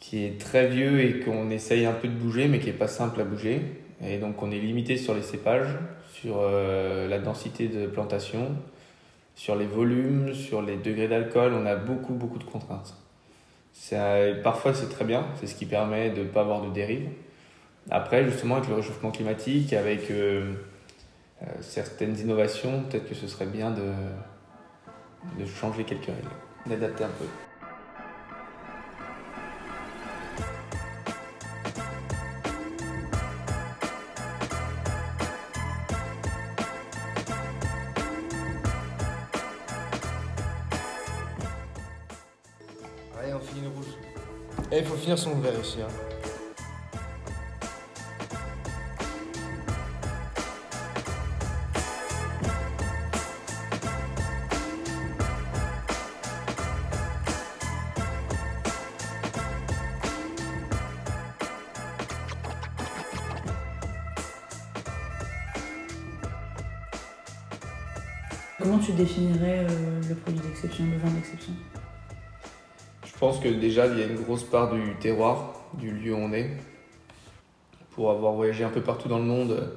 qui 0.00 0.24
est 0.24 0.40
très 0.40 0.68
vieux 0.68 1.00
et 1.00 1.20
qu'on 1.20 1.50
essaye 1.50 1.84
un 1.86 1.92
peu 1.92 2.08
de 2.08 2.14
bouger, 2.14 2.48
mais 2.48 2.58
qui 2.60 2.66
n'est 2.66 2.72
pas 2.72 2.88
simple 2.88 3.20
à 3.20 3.24
bouger. 3.24 3.60
Et 4.04 4.18
donc 4.18 4.42
on 4.42 4.50
est 4.50 4.58
limité 4.60 4.96
sur 4.96 5.14
les 5.14 5.22
cépages, 5.22 5.70
sur 6.26 6.38
euh, 6.40 7.06
la 7.06 7.20
densité 7.20 7.68
de 7.68 7.86
plantation, 7.86 8.56
sur 9.36 9.54
les 9.54 9.66
volumes, 9.66 10.34
sur 10.34 10.60
les 10.60 10.76
degrés 10.76 11.06
d'alcool. 11.06 11.52
On 11.54 11.64
a 11.66 11.76
beaucoup, 11.76 12.14
beaucoup 12.14 12.38
de 12.38 12.44
contraintes. 12.44 12.96
Ça, 13.72 14.16
parfois 14.42 14.74
c'est 14.74 14.88
très 14.88 15.04
bien, 15.04 15.28
c'est 15.36 15.46
ce 15.46 15.54
qui 15.54 15.66
permet 15.66 16.10
de 16.10 16.22
ne 16.22 16.28
pas 16.28 16.40
avoir 16.40 16.62
de 16.62 16.70
dérive. 16.70 17.08
Après, 17.90 18.24
justement, 18.24 18.56
avec 18.56 18.68
le 18.68 18.74
réchauffement 18.74 19.12
climatique, 19.12 19.72
avec 19.72 20.10
euh, 20.10 20.54
euh, 21.42 21.46
certaines 21.60 22.18
innovations, 22.18 22.82
peut-être 22.82 23.08
que 23.08 23.14
ce 23.14 23.28
serait 23.28 23.46
bien 23.46 23.70
de, 23.70 23.92
de 25.38 25.46
changer 25.46 25.84
quelques 25.84 26.06
règles, 26.06 26.28
d'adapter 26.66 27.04
un 27.04 27.10
peu. 27.20 27.45
Et 44.72 44.78
il 44.78 44.84
faut 44.84 44.96
finir 44.96 45.16
son 45.16 45.38
verre 45.38 45.58
ici. 45.60 45.78
Hein. 45.80 45.86
Comment 68.58 68.78
tu 68.80 68.92
définirais 68.92 69.64
euh, 69.70 70.00
le 70.08 70.14
produit 70.16 70.40
d'exception, 70.40 70.86
le 70.86 70.98
vin 70.98 71.10
d'exception? 71.10 71.52
Je 73.16 73.20
pense 73.20 73.40
que 73.40 73.48
déjà, 73.48 73.86
il 73.86 73.98
y 73.98 74.02
a 74.02 74.06
une 74.06 74.20
grosse 74.20 74.44
part 74.44 74.74
du 74.74 74.94
terroir, 75.00 75.54
du 75.72 75.90
lieu 75.90 76.12
où 76.12 76.18
on 76.18 76.34
est. 76.34 76.50
Pour 77.92 78.10
avoir 78.10 78.34
voyagé 78.34 78.62
un 78.62 78.68
peu 78.68 78.82
partout 78.82 79.08
dans 79.08 79.16
le 79.16 79.24
monde, 79.24 79.72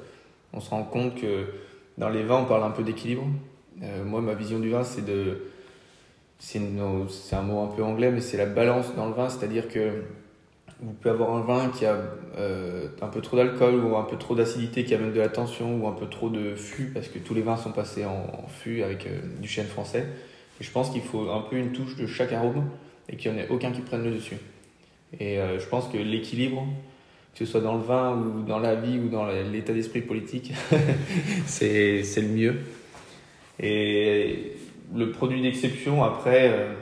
on 0.51 0.59
se 0.59 0.69
rend 0.69 0.83
compte 0.83 1.15
que 1.15 1.45
dans 1.97 2.09
les 2.09 2.21
vins, 2.21 2.41
on 2.41 2.45
parle 2.45 2.65
un 2.65 2.71
peu 2.71 2.83
d'équilibre. 2.83 3.23
Euh, 3.81 4.03
moi, 4.03 4.19
ma 4.19 4.33
vision 4.33 4.59
du 4.59 4.69
vin, 4.69 4.83
c'est 4.83 5.05
de. 5.05 5.45
C'est 6.37 6.59
un 6.59 7.41
mot 7.41 7.61
un 7.61 7.67
peu 7.73 7.81
anglais, 7.81 8.11
mais 8.11 8.19
c'est 8.19 8.35
la 8.35 8.45
balance 8.45 8.93
dans 8.97 9.07
le 9.07 9.13
vin, 9.13 9.29
c'est-à-dire 9.29 9.69
que 9.69 10.03
vous 10.81 10.91
pouvez 10.91 11.11
avoir 11.11 11.33
un 11.33 11.41
vin 11.41 11.69
qui 11.69 11.85
a 11.85 11.97
euh, 12.37 12.89
un 13.01 13.07
peu 13.07 13.21
trop 13.21 13.37
d'alcool 13.37 13.75
ou 13.75 13.95
un 13.95 14.03
peu 14.03 14.17
trop 14.17 14.35
d'acidité 14.35 14.83
qui 14.83 14.93
amène 14.93 15.13
de 15.13 15.19
la 15.19 15.29
tension 15.29 15.77
ou 15.77 15.87
un 15.87 15.93
peu 15.93 16.07
trop 16.07 16.29
de 16.29 16.55
fût 16.55 16.91
parce 16.93 17.07
que 17.07 17.19
tous 17.19 17.33
les 17.33 17.41
vins 17.41 17.57
sont 17.57 17.71
passés 17.71 18.05
en, 18.05 18.47
fût 18.49 18.83
avec 18.83 19.05
euh, 19.05 19.19
du 19.39 19.47
chêne 19.47 19.67
français. 19.67 20.07
Et 20.59 20.63
je 20.65 20.71
pense 20.71 20.89
qu'il 20.89 21.01
faut 21.01 21.29
un 21.29 21.41
peu 21.41 21.55
une 21.55 21.71
touche 21.71 21.95
de 21.95 22.05
chaque 22.05 22.33
arôme 22.33 22.65
et 23.09 23.15
qu'il 23.15 23.31
n'y 23.31 23.37
en 23.37 23.41
ait 23.41 23.49
aucun 23.49 23.71
qui 23.71 23.81
prenne 23.81 24.03
le 24.03 24.11
dessus. 24.11 24.37
Et 25.19 25.39
euh, 25.39 25.59
je 25.59 25.65
pense 25.65 25.87
que 25.87 25.97
l'équilibre, 25.97 26.65
que 27.33 27.45
ce 27.45 27.51
soit 27.51 27.61
dans 27.61 27.75
le 27.75 27.83
vin 27.83 28.15
ou 28.15 28.43
dans 28.43 28.59
la 28.59 28.75
vie 28.75 28.99
ou 28.99 29.09
dans 29.09 29.25
l'état 29.25 29.73
d'esprit 29.73 30.01
politique, 30.01 30.53
c'est 31.45 32.03
le 32.17 32.27
mieux. 32.27 32.55
Et 33.59 34.53
le 34.95 35.11
produit 35.11 35.41
d'exception, 35.41 36.03
après, 36.03 36.49
euh, 36.49 36.73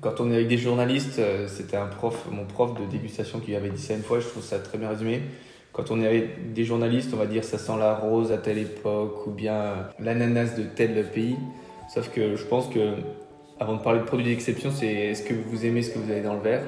quand 0.00 0.20
on 0.20 0.30
est 0.30 0.34
avec 0.34 0.48
des 0.48 0.58
journalistes, 0.58 1.18
euh, 1.18 1.46
c'était 1.48 1.76
un 1.76 1.86
prof, 1.86 2.26
mon 2.30 2.44
prof 2.44 2.78
de 2.78 2.86
dégustation 2.86 3.40
qui 3.40 3.54
avait 3.54 3.70
dit 3.70 3.80
ça 3.80 3.94
une 3.94 4.02
fois, 4.02 4.20
je 4.20 4.26
trouve 4.26 4.42
ça 4.42 4.58
très 4.58 4.78
bien 4.78 4.88
résumé. 4.88 5.22
Quand 5.72 5.90
on 5.90 6.00
est 6.00 6.06
avec 6.06 6.52
des 6.52 6.64
journalistes, 6.64 7.10
on 7.14 7.16
va 7.16 7.26
dire 7.26 7.44
ça 7.44 7.58
sent 7.58 7.78
la 7.78 7.94
rose 7.94 8.32
à 8.32 8.38
telle 8.38 8.58
époque 8.58 9.26
ou 9.26 9.30
bien 9.30 9.88
l'ananas 10.00 10.56
de 10.56 10.64
tel 10.64 11.08
pays. 11.10 11.36
Sauf 11.94 12.10
que 12.10 12.36
je 12.36 12.44
pense 12.44 12.68
que 12.68 12.94
avant 13.60 13.74
de 13.74 13.82
parler 13.82 14.00
de 14.00 14.04
produit 14.04 14.26
d'exception, 14.26 14.70
c'est 14.70 14.86
est-ce 14.86 15.22
que 15.22 15.34
vous 15.34 15.66
aimez 15.66 15.82
ce 15.82 15.90
que 15.90 15.98
vous 15.98 16.10
avez 16.10 16.22
dans 16.22 16.34
le 16.34 16.40
verre? 16.40 16.62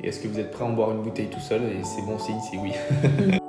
Et 0.00 0.08
est-ce 0.08 0.20
que 0.20 0.28
vous 0.28 0.38
êtes 0.38 0.50
prêt 0.50 0.64
à 0.64 0.66
en 0.66 0.72
boire 0.72 0.90
une 0.90 1.02
bouteille 1.02 1.28
tout 1.28 1.40
seul? 1.40 1.62
Et 1.62 1.84
c'est 1.84 2.02
bon 2.02 2.18
signe, 2.18 2.40
c'est 2.50 2.58
oui. 2.58 2.72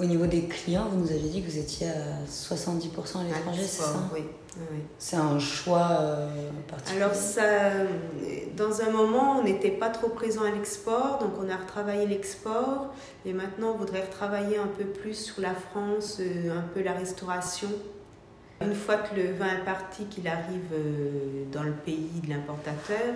Au 0.00 0.04
niveau 0.04 0.26
des 0.26 0.42
clients, 0.42 0.86
vous 0.90 1.00
nous 1.00 1.10
avez 1.10 1.28
dit 1.28 1.42
que 1.42 1.50
vous 1.50 1.58
étiez 1.58 1.88
à 1.88 2.24
70% 2.30 3.20
à 3.20 3.24
l'étranger, 3.24 3.62
c'est 3.62 3.82
ça? 3.82 4.08
Oui, 4.14 4.22
oui. 4.70 4.78
C'est 4.98 5.16
un 5.16 5.38
choix 5.40 5.88
euh, 6.00 6.50
particulier 6.68 7.02
Alors 7.02 7.14
ça, 7.14 7.42
dans 8.56 8.80
un 8.80 8.90
moment, 8.90 9.38
on 9.38 9.44
n'était 9.44 9.70
pas 9.70 9.88
trop 9.88 10.08
présent 10.08 10.42
à 10.42 10.50
l'export, 10.50 11.18
donc 11.20 11.32
on 11.40 11.48
a 11.48 11.56
retravaillé 11.56 12.06
l'export 12.06 12.92
et 13.24 13.32
maintenant 13.32 13.72
on 13.74 13.78
voudrait 13.78 14.02
retravailler 14.02 14.58
un 14.58 14.66
peu 14.66 14.84
plus 14.84 15.14
sur 15.14 15.40
la 15.40 15.54
France, 15.54 16.18
euh, 16.20 16.58
un 16.58 16.62
peu 16.74 16.82
la 16.82 16.92
restauration. 16.92 17.68
Une 18.60 18.74
fois 18.74 18.96
que 18.96 19.14
le 19.14 19.32
vin 19.32 19.46
est 19.46 19.64
parti, 19.64 20.04
qu'il 20.06 20.26
arrive 20.26 20.72
euh, 20.72 21.44
dans 21.52 21.62
le 21.62 21.72
pays 21.72 22.20
de 22.24 22.28
l'importateur, 22.28 23.14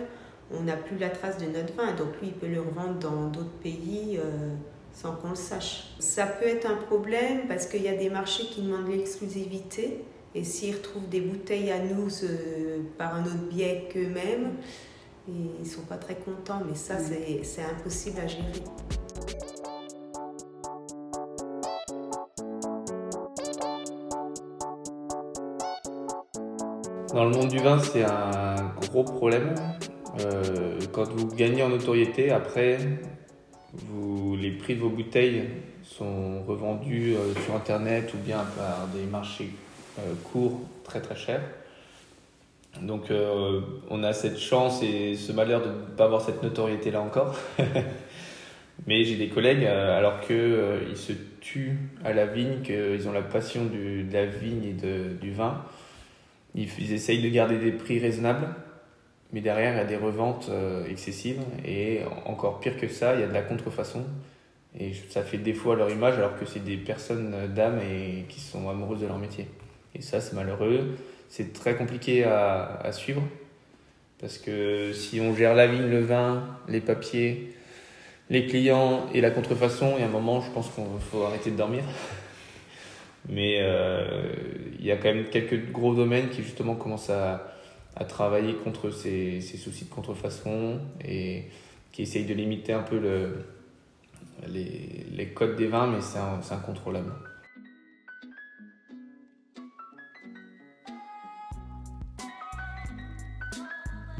on 0.55 0.63
n'a 0.63 0.77
plus 0.77 0.99
la 0.99 1.11
trace 1.11 1.39
de 1.39 1.47
notre 1.47 1.75
vin, 1.75 1.93
donc 1.93 2.21
lui 2.21 2.29
il 2.29 2.33
peut 2.33 2.47
le 2.47 2.61
revendre 2.61 2.99
dans 3.01 3.29
d'autres 3.29 3.59
pays 3.63 4.19
euh, 4.19 4.55
sans 4.93 5.13
qu'on 5.13 5.31
le 5.31 5.35
sache. 5.35 5.95
Ça 5.99 6.27
peut 6.27 6.47
être 6.47 6.71
un 6.71 6.77
problème 6.77 7.49
parce 7.49 7.67
qu'il 7.67 7.83
y 7.83 7.89
a 7.89 7.97
des 7.97 8.11
marchés 8.11 8.45
qui 8.45 8.63
demandent 8.63 8.89
l'exclusivité. 8.89 10.05
Et 10.35 10.45
s'ils 10.45 10.75
retrouvent 10.75 11.09
des 11.09 11.21
bouteilles 11.21 11.71
à 11.71 11.79
nous 11.79 12.09
euh, 12.25 12.79
par 12.97 13.15
un 13.17 13.23
autre 13.23 13.49
biais 13.51 13.89
qu'eux-mêmes, 13.93 14.53
ils 15.29 15.61
ne 15.61 15.65
sont 15.65 15.83
pas 15.83 15.97
très 15.97 16.15
contents. 16.15 16.63
Mais 16.67 16.75
ça, 16.75 16.95
c'est 16.99 17.45
c'est 17.45 17.63
impossible 17.63 18.19
à 18.21 18.27
gérer. 18.27 18.65
Dans 27.13 27.27
le 27.27 27.31
monde 27.31 27.49
du 27.49 27.59
vin, 27.59 27.79
c'est 27.79 28.05
un 28.05 28.73
gros 28.81 29.05
problème. 29.05 29.55
Euh, 30.21 30.79
quand 30.93 31.13
vous 31.13 31.27
gagnez 31.27 31.63
en 31.63 31.69
notoriété, 31.69 32.31
après, 32.31 32.79
les 34.41 34.51
prix 34.51 34.75
de 34.75 34.81
vos 34.81 34.91
bouteilles 34.91 35.45
sont 35.85 36.43
revendus 36.43 37.15
euh, 37.15 37.35
sur 37.45 37.55
Internet 37.55 38.13
ou 38.15 38.19
bien 38.19 38.45
par 38.57 38.87
des 38.95 39.05
marchés 39.05 39.51
euh, 39.99 40.15
courts 40.33 40.61
très 40.85 41.01
très 41.01 41.17
chers. 41.17 41.43
Donc 42.81 43.11
euh, 43.11 43.61
on 43.91 44.03
a 44.03 44.13
cette 44.13 44.39
chance 44.39 44.83
et 44.83 45.15
ce 45.15 45.33
malheur 45.33 45.63
de 45.63 45.69
ne 45.69 45.97
pas 45.97 46.05
avoir 46.05 46.23
cette 46.23 46.43
notoriété-là 46.43 47.01
encore. 47.01 47.35
Mais 48.87 49.05
j'ai 49.05 49.17
des 49.17 49.29
collègues, 49.29 49.65
alors 49.65 50.21
qu'ils 50.21 50.97
se 50.97 51.13
tuent 51.41 51.79
à 52.05 52.13
la 52.13 52.27
vigne, 52.27 52.63
qu'ils 52.63 53.07
ont 53.07 53.13
la 53.13 53.23
passion 53.23 53.67
de 53.67 54.03
la 54.13 54.27
vigne 54.27 54.65
et 54.65 54.73
du 54.73 55.31
vin, 55.31 55.63
ils 56.57 56.93
essayent 56.93 57.23
de 57.23 57.29
garder 57.29 57.59
des 57.59 57.71
prix 57.71 58.01
raisonnables, 58.01 58.49
mais 59.33 59.41
derrière, 59.41 59.73
il 59.75 59.79
y 59.79 59.81
a 59.81 59.85
des 59.85 59.97
reventes 59.97 60.49
euh, 60.51 60.87
excessives. 60.87 61.41
Et 61.65 62.01
encore 62.27 62.61
pire 62.61 62.77
que 62.77 62.89
ça, 62.89 63.15
il 63.15 63.21
y 63.21 63.25
a 63.25 63.27
de 63.27 63.33
la 63.33 63.43
contrefaçon. 63.43 64.05
Et 64.79 64.93
ça 65.11 65.23
fait 65.23 65.39
défaut 65.39 65.73
à 65.73 65.77
leur 65.77 65.91
image, 65.91 66.17
alors 66.17 66.39
que 66.39 66.45
c'est 66.45 66.65
des 66.65 66.77
personnes 66.77 67.33
euh, 67.35 67.47
d'âme 67.47 67.81
et 67.81 68.25
qui 68.29 68.41
sont 68.41 68.69
amoureuses 68.69 69.01
de 69.01 69.07
leur 69.07 69.19
métier. 69.19 69.49
Et 69.95 70.03
ça, 70.03 70.21
c'est 70.21 70.35
malheureux. 70.35 70.97
C'est 71.29 71.53
très 71.53 71.77
compliqué 71.77 72.25
à, 72.25 72.81
à 72.83 72.93
suivre. 72.93 73.23
Parce 74.21 74.39
que 74.39 74.93
si 74.93 75.21
on 75.21 75.35
gère 75.35 75.55
la 75.55 75.67
vigne, 75.67 75.89
le 75.89 76.01
vin, 76.01 76.45
les 76.69 76.81
papiers, 76.81 77.55
les 78.31 78.47
clients 78.47 79.07
et 79.13 79.21
la 79.21 79.31
contrefaçon, 79.31 79.95
il 79.97 80.01
y 80.01 80.05
a 80.05 80.07
un 80.07 80.11
moment, 80.11 80.41
je 80.41 80.51
pense 80.51 80.71
qu'il 80.71 80.85
faut 81.11 81.23
arrêter 81.25 81.51
de 81.51 81.57
dormir. 81.57 81.83
Mais 83.29 83.59
euh, 83.61 84.33
il 84.79 84.85
y 84.85 84.91
a 84.91 84.97
quand 84.97 85.13
même 85.13 85.25
quelques 85.25 85.71
gros 85.71 85.95
domaines 85.95 86.29
qui 86.29 86.43
justement 86.43 86.75
commencent 86.75 87.11
à, 87.11 87.52
à 87.97 88.05
travailler 88.05 88.55
contre 88.55 88.91
ces, 88.91 89.41
ces 89.41 89.57
soucis 89.57 89.85
de 89.85 89.91
contrefaçon 89.91 90.81
et 91.05 91.45
qui 91.93 92.03
essayent 92.03 92.25
de 92.27 92.35
limiter 92.35 92.73
un 92.73 92.83
peu 92.83 92.99
le, 92.99 93.45
les, 94.49 95.07
les 95.13 95.29
codes 95.29 95.57
des 95.57 95.67
vins, 95.67 95.87
mais 95.87 96.01
c'est 96.01 96.19
un- 96.19 96.41
c'est 96.43 96.55
incontrôlable. 96.55 97.13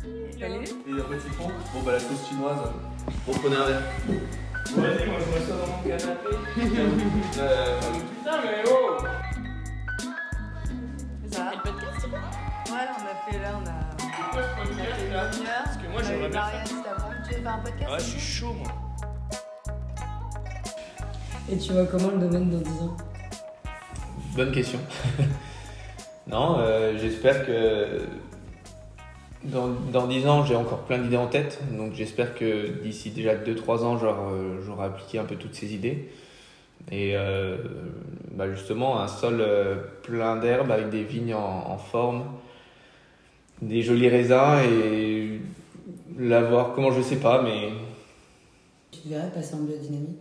Et 0.05 0.49
le 0.49 1.03
petit 1.05 1.29
pont 1.37 1.49
Bon, 1.75 1.83
bah 1.85 1.93
la 1.93 2.01
sauce 2.01 2.29
chinoise. 2.29 2.59
Bon, 3.27 3.33
prenez 3.35 3.57
un 3.57 3.67
verre. 3.67 3.83
Vas-y, 4.09 5.07
moi 5.07 5.17
je 5.19 5.25
vois 5.25 5.41
ça 5.41 5.55
dans 5.57 5.67
mon 5.67 5.83
canapé. 5.83 6.37
Euh, 7.39 7.81
Putain, 7.81 8.41
mais 8.45 8.63
oh 8.71 8.99
Ça 11.31 11.45
va 11.45 11.51
le 11.53 11.63
podcast 11.63 12.07
Ouais, 12.73 12.79
on 12.89 13.05
a 13.05 13.31
fait 13.31 13.39
là, 13.39 13.61
on 13.63 13.69
a. 13.69 13.73
Pourquoi 14.17 14.41
là 14.41 15.63
Parce 15.63 15.77
que 15.77 15.89
moi 15.93 16.03
j'aimerais 16.03 16.31
bien 16.31 16.43
faire. 16.43 16.65
Tu 16.65 17.35
veux 17.35 17.43
faire 17.43 17.55
un 17.55 17.59
podcast 17.59 17.91
Ouais, 17.91 17.99
je 17.99 18.05
suis 18.05 18.21
chaud 18.21 18.55
moi. 18.55 18.69
Et 21.51 21.59
tu 21.59 21.73
vois 21.75 21.85
comment 21.85 22.09
le 22.13 22.19
domaine 22.19 22.49
dans 22.49 22.61
10 22.61 22.71
ans? 22.83 22.97
Bonne 24.35 24.53
question. 24.53 24.79
non, 26.27 26.61
euh, 26.61 26.97
j'espère 26.99 27.45
que 27.45 28.07
dans, 29.45 29.69
dans 29.69 30.07
10 30.07 30.27
ans, 30.27 30.47
j'ai 30.47 30.57
encore 30.57 30.85
plein 30.85 30.97
d'idées 30.97 31.19
en 31.19 31.27
tête. 31.27 31.61
Donc 31.77 31.93
j'espère 31.93 32.35
que 32.35 32.69
d'ici 32.83 33.11
déjà 33.11 33.35
2-3 33.35 33.85
ans, 33.85 33.99
j'aurai 33.99 34.33
euh, 34.33 34.63
j'aurai 34.65 34.87
appliqué 34.87 35.19
un 35.19 35.25
peu 35.25 35.37
toutes 35.37 35.55
ces 35.55 35.75
idées. 35.75 36.11
Et 36.91 37.19
euh, 37.19 37.59
bah, 38.31 38.51
justement, 38.51 38.99
un 38.99 39.09
sol 39.09 39.45
plein 40.03 40.37
d'herbe 40.37 40.71
avec 40.71 40.89
des 40.89 41.05
vignes 41.05 41.35
en, 41.35 41.71
en 41.71 41.77
forme, 41.77 42.25
des 43.63 43.83
jolis 43.83 44.09
raisins 44.09 44.59
et 44.65 45.41
l'avoir, 46.19 46.75
comment 46.75 46.91
je 46.91 47.01
sais 47.01 47.17
pas, 47.17 47.43
mais 47.43 47.71
Tu 48.91 49.01
te 49.01 49.09
verrais 49.09 49.31
passer 49.31 49.55
en 49.55 49.61
biodynamie 49.61 50.17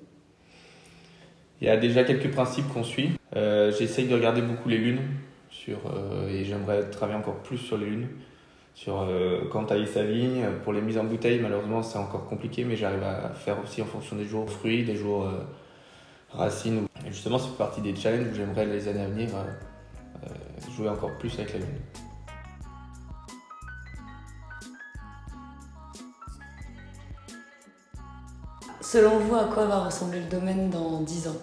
Il 1.60 1.68
y 1.68 1.70
a 1.70 1.78
déjà 1.78 2.04
quelques 2.04 2.32
principes 2.32 2.68
qu'on 2.72 2.84
suit. 2.84 3.10
Euh, 3.36 3.72
J'essaye 3.78 4.08
de 4.08 4.14
regarder 4.14 4.42
beaucoup 4.42 4.70
les 4.70 4.78
lunes 4.78 5.02
sur, 5.50 5.80
euh, 5.88 6.30
et 6.30 6.46
j'aimerais 6.46 6.90
travailler 6.90 7.18
encore 7.18 7.42
plus 7.42 7.58
sur 7.58 7.78
les 7.78 7.88
lunes. 7.88 8.08
Sur 8.74 9.02
euh, 9.02 9.42
quand 9.52 9.66
tailler 9.66 9.86
sa 9.86 10.04
vigne, 10.04 10.46
pour 10.64 10.72
les 10.72 10.82
mises 10.82 10.98
en 10.98 11.04
bouteille, 11.04 11.40
malheureusement 11.40 11.84
c'est 11.84 11.98
encore 11.98 12.28
compliqué, 12.28 12.64
mais 12.64 12.76
j'arrive 12.76 13.04
à 13.04 13.30
faire 13.30 13.58
aussi 13.62 13.82
en 13.82 13.86
fonction 13.86 14.16
des 14.16 14.26
jours 14.26 14.50
fruits, 14.50 14.84
des 14.84 14.96
jours 14.96 15.28
racines. 16.32 16.86
Et 17.06 17.10
justement, 17.10 17.38
c'est 17.38 17.58
partie 17.58 17.82
des 17.82 17.96
challenges 17.96 18.28
où 18.32 18.36
j'aimerais 18.36 18.66
les 18.66 18.88
années 18.88 19.02
à 19.02 19.08
venir 19.08 19.30
jouer 20.78 20.88
encore 20.88 21.18
plus 21.18 21.34
avec 21.34 21.54
la 21.54 21.60
lune. 21.60 22.11
Selon 28.92 29.20
vous, 29.20 29.36
à 29.38 29.46
quoi 29.46 29.68
va 29.68 29.86
ressembler 29.86 30.20
le 30.20 30.28
domaine 30.28 30.70
dans 30.70 31.00
10 31.00 31.30
ans? 31.30 31.42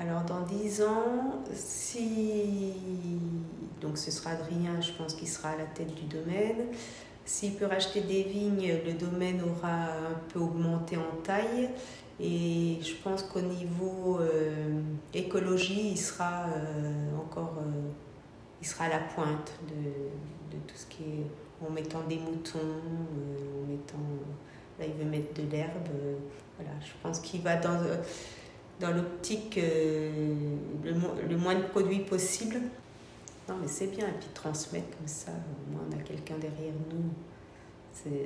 Alors 0.00 0.22
dans 0.22 0.40
10 0.40 0.82
ans, 0.82 1.44
si 1.54 2.72
donc 3.80 3.96
ce 3.96 4.10
sera 4.10 4.30
Adrien, 4.30 4.80
je 4.80 4.90
pense 4.90 5.14
qu'il 5.14 5.28
sera 5.28 5.50
à 5.50 5.56
la 5.58 5.66
tête 5.66 5.94
du 5.94 6.06
domaine. 6.06 6.66
S'il 7.24 7.54
peut 7.54 7.66
racheter 7.66 8.00
des 8.00 8.24
vignes, 8.24 8.80
le 8.84 8.94
domaine 8.94 9.42
aura 9.42 9.84
un 9.92 10.18
peu 10.30 10.40
augmenté 10.40 10.96
en 10.96 11.22
taille. 11.22 11.70
Et 12.18 12.78
je 12.82 12.94
pense 12.96 13.22
qu'au 13.22 13.42
niveau 13.42 14.18
euh, 14.18 14.80
écologie, 15.12 15.90
il 15.92 15.98
sera 15.98 16.46
euh, 16.46 17.16
encore 17.16 17.58
euh, 17.58 17.90
il 18.60 18.66
sera 18.66 18.86
à 18.86 18.88
la 18.88 18.98
pointe 18.98 19.52
de, 19.68 20.56
de 20.56 20.60
tout 20.66 20.74
ce 20.74 20.86
qui 20.86 21.04
est 21.04 21.64
en 21.64 21.70
mettant 21.70 22.02
des 22.08 22.18
moutons, 22.18 22.58
en 22.58 23.70
mettant 23.70 23.98
là 24.78 24.86
il 24.86 24.94
veut 24.94 25.10
mettre 25.10 25.32
de 25.34 25.48
l'herbe. 25.50 25.88
euh, 25.94 26.14
voilà, 26.58 26.72
je 26.80 26.92
pense 27.02 27.20
qu'il 27.20 27.40
va 27.42 27.56
dans 27.56 27.74
euh, 27.82 27.96
dans 28.80 28.90
l'optique 28.92 29.58
euh, 29.58 30.34
le, 30.84 30.94
mo- 30.94 31.14
le 31.28 31.36
moins 31.36 31.54
de 31.54 31.62
produits 31.62 32.00
possible. 32.00 32.56
Non, 33.48 33.56
mais 33.60 33.68
c'est 33.68 33.88
bien, 33.88 34.06
et 34.08 34.12
puis 34.18 34.28
transmettre 34.34 34.96
comme 34.96 35.06
ça, 35.06 35.30
au 35.32 35.72
moins 35.72 35.82
on 35.90 35.92
a 35.98 36.02
quelqu'un 36.02 36.36
derrière 36.38 36.72
nous. 36.90 37.04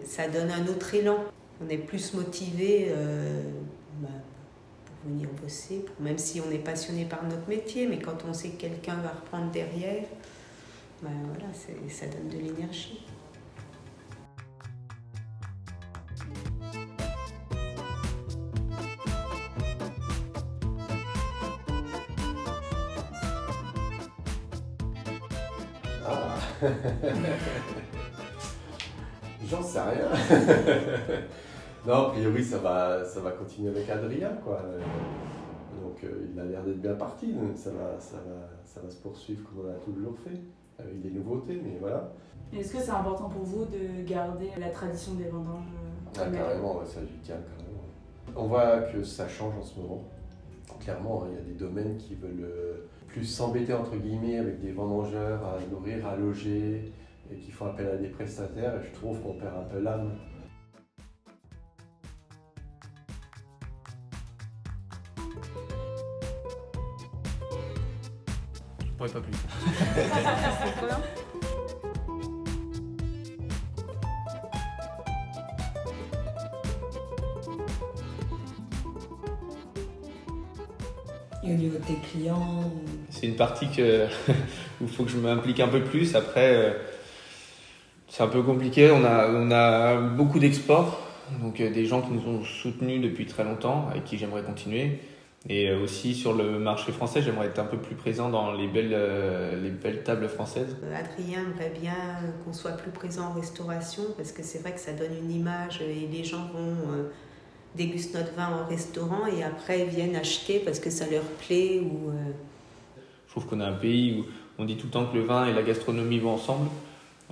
Ça 0.06 0.28
donne 0.28 0.50
un 0.50 0.66
autre 0.68 0.94
élan. 0.94 1.18
On 1.64 1.68
est 1.68 1.76
plus 1.78 2.14
motivé 2.14 2.92
bah, 4.00 4.08
pour 4.86 5.10
venir 5.10 5.28
bosser, 5.42 5.80
pour- 5.80 6.00
même 6.04 6.18
si 6.18 6.40
on 6.40 6.50
est 6.52 6.58
passionné 6.58 7.04
par 7.04 7.24
notre 7.24 7.48
métier, 7.48 7.86
mais 7.88 7.98
quand 7.98 8.16
on 8.28 8.32
sait 8.32 8.50
que 8.50 8.60
quelqu'un 8.60 8.94
va 8.96 9.08
reprendre 9.10 9.50
derrière, 9.50 10.04
bah, 11.02 11.10
voilà, 11.26 11.52
ça 11.88 12.06
donne 12.06 12.28
de 12.28 12.38
l'énergie. 12.38 13.04
J'en 29.46 29.62
sais 29.62 29.80
rien. 29.80 30.08
non, 31.86 31.94
a 31.94 32.10
priori, 32.10 32.44
ça 32.44 32.58
va, 32.58 33.04
ça 33.04 33.20
va 33.20 33.30
continuer 33.32 33.70
avec 33.70 33.88
Adrien, 33.88 34.30
quoi. 34.44 34.60
Donc, 35.82 36.02
euh, 36.04 36.26
il 36.32 36.40
a 36.40 36.44
l'air 36.44 36.62
d'être 36.64 36.80
bien 36.80 36.94
parti. 36.94 37.32
Donc, 37.32 37.56
ça 37.56 37.70
va, 37.70 37.98
ça, 37.98 38.16
va, 38.16 38.48
ça 38.64 38.80
va 38.80 38.90
se 38.90 38.96
poursuivre 38.96 39.48
comme 39.48 39.66
on 39.66 39.70
a 39.70 39.74
toujours 39.74 40.18
fait, 40.18 40.40
avec 40.78 41.00
des 41.00 41.10
nouveautés, 41.10 41.60
mais 41.62 41.78
voilà. 41.80 42.10
Est-ce 42.52 42.72
que 42.72 42.78
c'est 42.78 42.90
important 42.90 43.28
pour 43.28 43.42
vous 43.42 43.64
de 43.66 44.02
garder 44.06 44.50
la 44.58 44.70
tradition 44.70 45.14
des 45.14 45.28
vendanges 45.28 45.68
euh, 46.18 46.20
Ah, 46.20 46.30
carrément, 46.30 46.78
ouais, 46.78 46.86
ça 46.86 47.00
j'y 47.06 47.18
tiens 47.22 47.36
carrément. 47.36 47.84
On 48.36 48.46
voit 48.46 48.80
que 48.80 49.02
ça 49.02 49.28
change 49.28 49.54
en 49.54 49.62
ce 49.62 49.78
moment. 49.78 50.04
Clairement, 50.80 51.22
hein, 51.22 51.28
il 51.30 51.36
y 51.36 51.38
a 51.38 51.42
des 51.42 51.52
domaines 51.52 51.96
qui 51.96 52.14
veulent 52.14 52.44
euh, 52.44 52.86
plus 53.08 53.24
s'embêter 53.24 53.72
entre 53.72 53.96
guillemets 53.96 54.38
avec 54.38 54.60
des 54.60 54.72
vendangeurs 54.72 55.44
à 55.44 55.58
nourrir, 55.70 56.06
à 56.06 56.16
loger 56.16 56.92
et 57.30 57.36
qui 57.36 57.50
font 57.50 57.66
appel 57.66 57.88
à 57.88 57.96
des 57.96 58.08
prestataires 58.08 58.80
et 58.80 58.86
je 58.86 58.92
trouve 58.94 59.20
qu'on 59.20 59.34
perd 59.34 59.56
un 59.56 59.64
peu 59.64 59.80
l'âme. 59.80 60.12
Je 68.84 68.92
pourrais 68.96 69.10
pas 69.10 69.20
plus. 69.20 69.32
Et 81.48 81.52
au 81.52 81.56
niveau 81.56 81.78
de 81.78 81.84
tes 81.84 81.94
clients 81.94 82.62
ou- 82.64 82.88
C'est 83.10 83.26
une 83.26 83.36
partie 83.36 83.68
que, 83.70 84.06
où 84.80 84.84
il 84.84 84.88
faut 84.88 85.04
que 85.04 85.10
je 85.10 85.18
m'implique 85.18 85.60
un 85.60 85.68
peu 85.68 85.82
plus. 85.82 86.14
Après, 86.14 86.54
euh, 86.54 86.72
c'est 88.08 88.22
un 88.22 88.28
peu 88.28 88.42
compliqué. 88.42 88.90
On 88.90 89.04
a, 89.04 89.28
on 89.30 89.50
a 89.50 89.96
beaucoup 89.96 90.38
d'exports, 90.38 91.00
donc 91.42 91.60
euh, 91.60 91.70
des 91.72 91.86
gens 91.86 92.02
qui 92.02 92.10
nous 92.12 92.26
ont 92.28 92.44
soutenus 92.44 93.00
depuis 93.00 93.26
très 93.26 93.44
longtemps, 93.44 93.88
avec 93.90 94.04
qui 94.04 94.18
j'aimerais 94.18 94.42
continuer. 94.42 94.98
Et 95.48 95.70
euh, 95.70 95.80
aussi 95.82 96.14
sur 96.14 96.34
le 96.34 96.58
marché 96.58 96.90
français, 96.92 97.22
j'aimerais 97.22 97.46
être 97.46 97.60
un 97.60 97.64
peu 97.64 97.78
plus 97.78 97.94
présent 97.94 98.28
dans 98.28 98.52
les 98.52 98.66
belles, 98.66 98.90
euh, 98.92 99.58
les 99.62 99.70
belles 99.70 100.02
tables 100.02 100.28
françaises. 100.28 100.76
Adrien 100.92 101.40
aimerait 101.40 101.72
bien 101.80 101.94
qu'on 102.44 102.52
soit 102.52 102.72
plus 102.72 102.90
présent 102.90 103.26
en 103.28 103.32
restauration 103.32 104.02
parce 104.16 104.32
que 104.32 104.42
c'est 104.42 104.58
vrai 104.58 104.72
que 104.72 104.80
ça 104.80 104.92
donne 104.92 105.16
une 105.22 105.30
image 105.30 105.80
et 105.80 106.08
les 106.12 106.24
gens 106.24 106.48
vont 106.52 106.92
euh, 106.92 107.10
dégustent 107.78 108.14
notre 108.14 108.34
vin 108.34 108.48
en 108.48 108.68
restaurant 108.68 109.26
et 109.26 109.42
après 109.42 109.84
viennent 109.84 110.16
acheter 110.16 110.58
parce 110.58 110.80
que 110.80 110.90
ça 110.90 111.06
leur 111.08 111.22
plaît 111.22 111.80
ou 111.80 112.10
euh, 112.10 112.32
Je 113.26 113.30
trouve 113.30 113.46
qu'on 113.46 113.60
a 113.60 113.66
un 113.66 113.72
pays 113.72 114.18
où 114.18 114.26
on 114.58 114.64
dit 114.64 114.76
tout 114.76 114.86
le 114.86 114.92
temps 114.92 115.06
que 115.06 115.16
le 115.16 115.22
vin 115.22 115.46
et 115.46 115.54
la 115.54 115.62
gastronomie 115.62 116.18
vont 116.18 116.32
ensemble. 116.32 116.68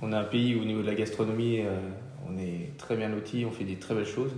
On 0.01 0.11
a 0.13 0.19
un 0.19 0.23
pays 0.23 0.55
où 0.55 0.61
au 0.61 0.65
niveau 0.65 0.81
de 0.81 0.87
la 0.87 0.95
gastronomie, 0.95 1.59
euh, 1.59 1.77
on 2.27 2.37
est 2.37 2.77
très 2.77 2.95
bien 2.95 3.09
loti, 3.09 3.45
on 3.45 3.51
fait 3.51 3.65
des 3.65 3.75
très 3.75 3.93
belles 3.93 4.05
choses. 4.05 4.31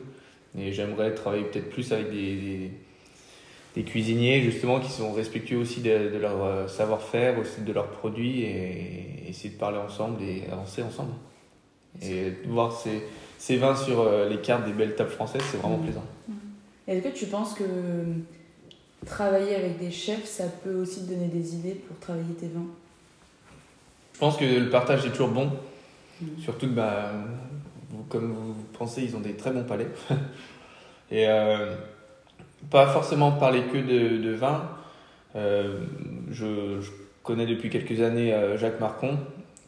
Et 0.57 0.73
j'aimerais 0.73 1.13
travailler 1.13 1.43
peut-être 1.43 1.69
plus 1.69 1.91
avec 1.93 2.09
des, 2.09 2.35
des, 2.35 2.71
des 3.75 3.83
cuisiniers 3.83 4.41
justement 4.41 4.79
qui 4.79 4.91
sont 4.91 5.13
respectueux 5.13 5.57
aussi 5.57 5.81
de, 5.81 6.09
de 6.09 6.17
leur 6.17 6.43
euh, 6.43 6.67
savoir-faire, 6.67 7.37
aussi 7.37 7.61
de 7.61 7.71
leurs 7.71 7.91
produits 7.91 8.41
et 8.41 9.29
essayer 9.29 9.51
de 9.53 9.59
parler 9.59 9.77
ensemble 9.77 10.23
et 10.23 10.43
avancer 10.51 10.81
ensemble. 10.81 11.13
Et 12.01 12.31
voir 12.47 12.71
ces, 12.71 13.03
ces 13.39 13.57
vins 13.57 13.75
sur 13.75 14.01
euh, 14.01 14.29
les 14.29 14.37
cartes 14.37 14.65
des 14.65 14.73
belles 14.73 14.95
tables 14.95 15.09
françaises, 15.09 15.41
c'est 15.49 15.57
vraiment 15.57 15.77
Mhm. 15.77 15.83
plaisant. 15.85 16.03
Est-ce 16.87 17.03
que 17.07 17.17
tu 17.17 17.25
penses 17.27 17.53
que 17.53 17.63
euh, 17.63 18.03
travailler 19.05 19.55
avec 19.55 19.79
des 19.79 19.91
chefs, 19.91 20.25
ça 20.25 20.43
peut 20.63 20.75
aussi 20.75 21.05
te 21.05 21.11
donner 21.13 21.27
des 21.27 21.55
idées 21.55 21.73
pour 21.75 21.97
travailler 21.99 22.33
tes 22.39 22.47
vins? 22.47 22.65
Je 24.13 24.19
pense 24.19 24.37
que 24.37 24.43
le 24.45 24.69
partage 24.69 25.05
est 25.05 25.09
toujours 25.11 25.29
bon. 25.29 25.51
Mhm. 26.21 26.27
Surtout 26.39 26.67
que, 26.67 26.73
bah, 26.73 27.11
vous- 27.91 28.03
comme 28.09 28.33
vous 28.33 28.55
pensez, 28.77 29.03
ils 29.03 29.15
ont 29.15 29.21
des 29.21 29.33
très 29.35 29.51
bons 29.51 29.63
palais. 29.63 29.87
Et 31.11 31.27
euh, 31.27 31.75
pas 32.69 32.87
forcément 32.87 33.31
parler 33.31 33.63
que 33.71 33.77
de, 33.77 34.17
de 34.21 34.31
vin. 34.33 34.69
Euh, 35.35 35.79
je, 36.31 36.81
je 36.81 36.91
connais 37.23 37.45
depuis 37.45 37.69
quelques 37.69 38.01
années 38.01 38.35
Jacques 38.57 38.79
Marcon, 38.81 39.17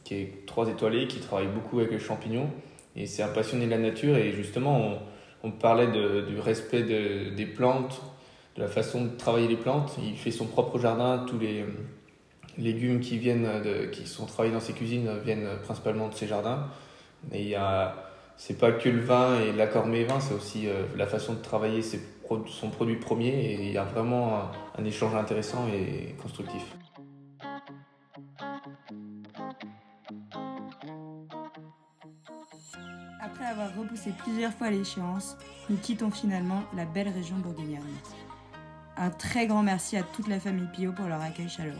qui 0.03 0.15
est 0.15 0.45
trois 0.45 0.67
étoilés, 0.67 1.07
qui 1.07 1.19
travaille 1.19 1.47
beaucoup 1.47 1.79
avec 1.79 1.91
les 1.91 1.99
champignons. 1.99 2.49
Et 2.95 3.06
c'est 3.08 3.23
un 3.23 3.30
passionné 3.30 3.65
de 3.65 3.71
la 3.71 3.77
nature. 3.77 4.17
Et 4.17 4.32
justement, 4.32 4.80
on, 5.43 5.47
on 5.47 5.51
parlait 5.51 5.88
de- 5.88 6.21
du 6.21 6.39
respect 6.39 6.84
de- 6.84 7.30
des 7.36 7.45
plantes, 7.45 8.01
de 8.56 8.62
la 8.62 8.67
façon 8.67 9.06
de 9.06 9.10
travailler 9.15 9.47
les 9.47 9.56
plantes. 9.56 9.97
Il 10.04 10.15
fait 10.17 10.32
son 10.32 10.45
propre 10.45 10.77
jardin. 10.80 11.25
Tous 11.27 11.39
les 11.39 11.65
légumes 12.58 12.99
qui, 12.99 13.17
viennent 13.17 13.47
de, 13.63 13.86
qui 13.86 14.06
sont 14.08 14.25
travaillés 14.25 14.54
dans 14.54 14.60
ses 14.60 14.73
cuisines 14.73 15.10
viennent 15.23 15.47
principalement 15.63 16.10
de 16.10 16.13
ses 16.13 16.27
jardins. 16.27 16.67
Et 17.32 17.41
il 17.41 17.47
y 17.49 17.56
a, 17.56 17.95
c'est 18.38 18.58
pas 18.60 18.71
que 18.71 18.89
le 18.89 18.99
vin 18.99 19.39
et 19.39 19.54
l'accord 19.54 19.88
mets 19.88 20.04
vin, 20.04 20.19
c'est 20.19 20.34
aussi 20.34 20.67
euh, 20.67 20.84
la 20.97 21.08
façon 21.08 21.34
de 21.34 21.41
travailler 21.41 21.82
ses 21.82 22.01
son 22.47 22.69
produit 22.69 22.95
premier. 22.95 23.30
Et 23.30 23.54
il 23.62 23.71
y 23.71 23.77
a 23.77 23.84
vraiment 23.84 24.51
un 24.77 24.86
échange 24.86 25.15
intéressant 25.15 25.67
et 25.67 26.13
constructif. 26.21 26.63
Fixé 33.88 34.13
plusieurs 34.17 34.54
fois 34.54 34.70
l'échéance, 34.70 35.38
nous 35.70 35.78
quittons 35.78 36.12
finalement 36.12 36.63
la 36.76 36.86
belle 36.86 37.10
région 37.10 37.38
bourguignonne. 37.38 37.82
Un 38.98 39.10
très 39.10 39.48
grand 39.48 39.63
merci 39.63 39.98
à 39.98 40.04
toute 40.04 40.28
la 40.28 40.39
famille 40.39 40.67
Pio 40.74 40.91
pour 40.91 41.08
leur 41.08 41.22
accueil 41.22 41.50
chaleureux. 41.50 41.78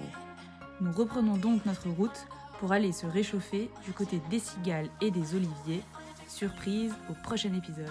Nous 0.80 0.92
reprenons 0.92 1.38
donc 1.38 1.66
notre 1.66 1.90
route 1.90 2.28
pour 2.60 2.72
aller 2.72 2.92
se 2.92 3.06
réchauffer 3.06 3.70
du 3.86 3.92
côté 3.92 4.22
des 4.30 4.40
cigales 4.40 4.90
et 5.02 5.12
des 5.12 5.36
oliviers. 5.36 5.84
Surprise 6.28 6.94
au 7.10 7.14
prochain 7.14 7.54
épisode. 7.54 7.88